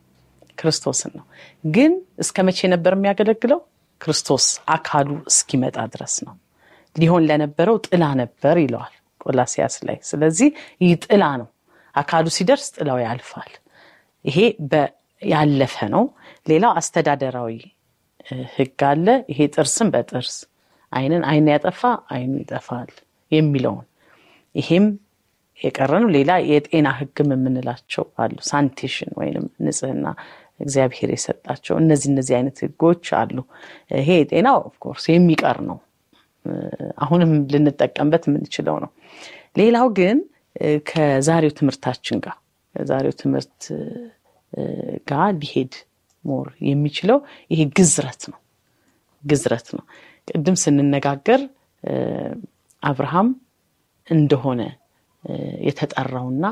ክርስቶስን 0.59 1.13
ነው። 1.19 1.25
ግን 1.71 1.93
እስከ 2.23 2.45
መቼ 2.47 2.69
ነበር 2.73 2.93
የሚያገለግለው? 2.97 3.61
ክርስቶስ 4.01 4.45
አካሉ 4.75 5.09
እስኪመጣ 5.31 5.79
ድረስ 5.95 6.15
ነው። 6.27 6.35
ሊሆን 6.97 7.23
ለነበረው 7.29 7.77
ጥላ 7.87 8.05
ነበር 8.21 8.57
ይለዋል 8.65 8.95
ቆላሲያስ 9.21 9.75
ላይ። 9.89 9.99
ስለዚህ 10.11 10.49
ይህ 10.83 10.93
ጥላ 11.05 11.25
ነው። 11.41 11.49
አካሉ 11.95 12.27
ሲደርስ 12.37 12.67
ጥላው 12.77 12.99
ያልፋል። 13.05 13.51
ይሄ 14.29 14.39
ያለፈ 15.23 15.77
ነው። 15.95 16.05
ሌላው 16.47 16.73
አስተዳደራዊ 16.79 17.53
ሕግ 18.55 18.83
አለ። 18.89 19.07
ይሄ 19.31 19.41
ጥርስን 19.55 19.89
በጥርስ 19.95 20.35
ዓይንን 20.93 21.23
ዓይን 21.31 21.47
ያጠፋ 21.53 21.81
ዓይኑ 22.13 22.33
ይጠፋል 22.43 22.91
የሚለውን 23.33 23.87
ይሄም 24.55 24.87
የቀረ 25.59 25.93
ነው። 26.03 26.11
ሌላ 26.17 26.33
የጤና 26.51 26.89
ሕግም 26.99 27.31
የምንላቸው 27.35 28.05
አሉ። 28.23 28.37
ሳኒቴሽን 28.49 29.11
ወይም 29.19 29.47
ንጽህና 29.67 30.07
እግዚአብሔር 30.61 31.11
የሰጣቸው 31.15 31.75
እነዚህ 31.83 32.09
እነዚህ 32.13 32.35
አይነት 32.39 32.57
ሕጎች 32.65 33.07
አሉ። 33.19 33.37
ይሄ 33.97 34.09
የጤናው 34.21 34.59
of 34.69 34.78
course 34.78 35.05
የሚቀር 35.11 35.59
ነው። 35.69 35.79
አሁንም 37.05 37.31
ልንጠቀምበት 37.53 38.25
የምንችለው 38.29 38.77
ነው። 38.85 38.91
ሌላው 39.59 39.89
ግን 39.99 40.19
ከዛሬው 40.89 41.53
ትምህርታችን 41.59 42.19
ጋር 42.25 42.37
ከዛሬው 42.75 43.15
ትምህርት 43.21 43.61
ጋር 45.11 45.31
ሊሄድ 45.41 45.73
more 46.25 46.47
የሚችለው 46.69 47.19
ይሄ 47.53 47.61
ግዝረት 47.79 48.23
ነው። 48.33 48.39
ግዝረት 49.25 49.69
ነው። 49.77 49.85
ቅድም 50.29 50.57
ስንነጋገር 50.63 51.41
አብርሃም 52.83 53.29
እንደሆነ 54.09 54.61
የተጠራውና 55.69 56.45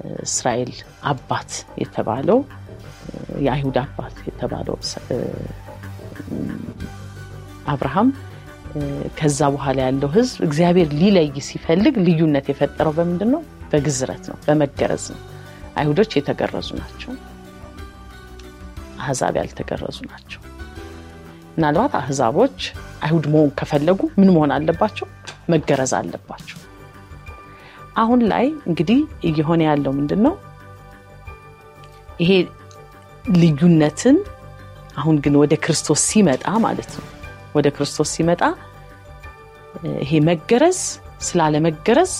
የእስራኤል 0.00 0.72
አባት 1.10 1.50
የተባለው 1.82 2.38
የአይሁድ 3.44 3.76
አባት 3.84 4.16
የተባለው 4.28 4.76
አብርሃም 7.72 8.08
ከዛ 9.18 9.40
በኋላ 9.54 9.78
ያለው 9.86 10.10
ሕዝብ 10.16 10.38
እግዚአብሔር 10.46 10.88
ሊለይ 11.00 11.28
ሲፈልግ 11.46 11.94
ልዩነት 12.06 12.46
የፈጠረው 12.50 12.92
በምንድን 12.98 13.30
ነው? 13.34 13.42
በግዝረት 13.70 14.24
ነው፣ 14.30 14.36
በመገረዝ 14.44 15.04
ነው። 15.14 15.20
አይሁዶች 15.76 16.10
የተገረዙ 16.16 16.68
ናቸው። 16.80 17.12
አህዛብ 19.00 19.34
ያልተገረዙ 19.40 19.98
ናቸው። 20.10 20.40
ምናልባት 21.56 21.92
አህዛቦች 22.00 22.58
አይሁድ 23.02 23.26
መሆን 23.32 23.50
ከፈለጉ 23.58 24.00
ምን 24.18 24.28
መሆን 24.34 24.50
አለባቸው? 24.56 25.06
መገረዝ 25.50 25.92
አለባቸው። 25.98 26.58
አሁን 27.96 28.20
ላይ 28.32 28.46
እንግዲህ 28.68 28.98
እየሆነ 29.24 29.60
ያለው 29.68 29.92
ምንድን 29.98 30.20
ነው? 30.26 30.34
ይሄ 32.20 32.30
ልዩነትን 33.34 34.16
አሁን 34.96 35.16
ግን 35.24 35.34
ወደ 35.42 35.54
ክርስቶስ 35.64 36.00
ሲመጣ 36.10 36.46
ማለት 36.66 36.90
ነው 36.96 37.06
ወደ 37.54 37.68
ክርስቶስ 37.76 38.08
ሲመጣ 38.16 38.42
ይሄ 40.02 40.12
መገረዝ 40.28 40.78
ስላለመገረዝ 41.20 42.12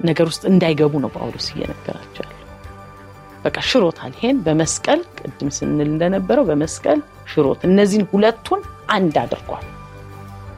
ነገር 0.00 0.26
ውስጥ 0.30 0.42
እንዳይገቡ 0.50 0.92
ነው 1.04 1.10
ጳውሎስ 1.16 1.46
እየነገራቸው 1.52 2.22
ያለው። 2.24 2.36
በቃ 3.44 3.56
ሽሮታል። 3.68 4.12
ይሄን 4.18 4.38
በመስቀል 4.46 5.00
ቅድም 5.18 5.50
ስንል 5.58 5.88
እንደነበረው 5.88 6.44
በመስቀል 6.50 6.98
ሽሮት 7.32 7.60
እነዚህን 7.68 8.06
ሁለቱን 8.12 8.60
አንድ 8.96 9.16
አድርጓል። 9.22 9.66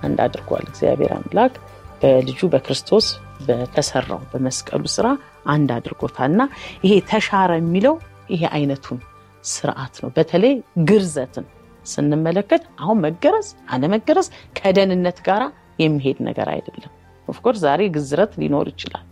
አንድ 0.02 0.18
አድርጓል። 0.26 0.64
እግዚአብሔር 0.70 1.12
አምላክ 1.18 1.54
በልጁ 2.02 2.40
በክርስቶስ 2.52 3.06
በተሰራው 3.46 4.20
በመስቀሉ 4.32 4.82
ስራ 4.96 5.06
አንድ 5.46 5.70
አድርጎታል 5.76 6.30
እና 6.32 6.42
ይሄ 6.84 6.94
ተሻረ 7.10 7.52
የሚለው 7.60 7.94
ይሄ 8.30 8.42
አይነቱን 8.56 8.98
ስርዓት 9.44 9.94
ነው። 10.02 10.10
በተለይ 10.16 10.54
ግርዘትን 10.90 11.46
ስንመለከት 11.86 12.64
አሁን 12.80 12.98
መገረዝ 13.06 13.48
አለመገረዝ 13.74 14.28
ከደህንነት 14.58 15.18
ጋር 15.28 15.42
የሚሄድ 15.78 16.18
ነገር 16.28 16.48
አይደለም። 16.54 16.92
of 17.28 17.36
course 17.36 17.60
ዛሬ 17.64 17.82
ግዝረት 17.96 18.32
ሊኖር 18.40 18.66
ይችላል። 18.72 19.06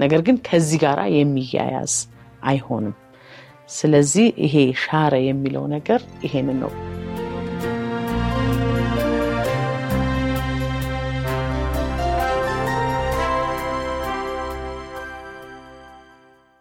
ነገር 0.00 0.20
ግን 0.22 0.36
ከዚህ 0.48 0.78
ጋር 0.80 0.98
የሚያያዝ 1.16 1.94
አይሆንም። 2.44 2.96
ስለዚህ 3.70 4.26
ይሄ 4.44 4.54
ሻረ 4.84 5.14
የሚለው 5.24 5.64
ነገር 5.68 6.00
ይሄንን 6.24 6.58
ነው 6.60 6.70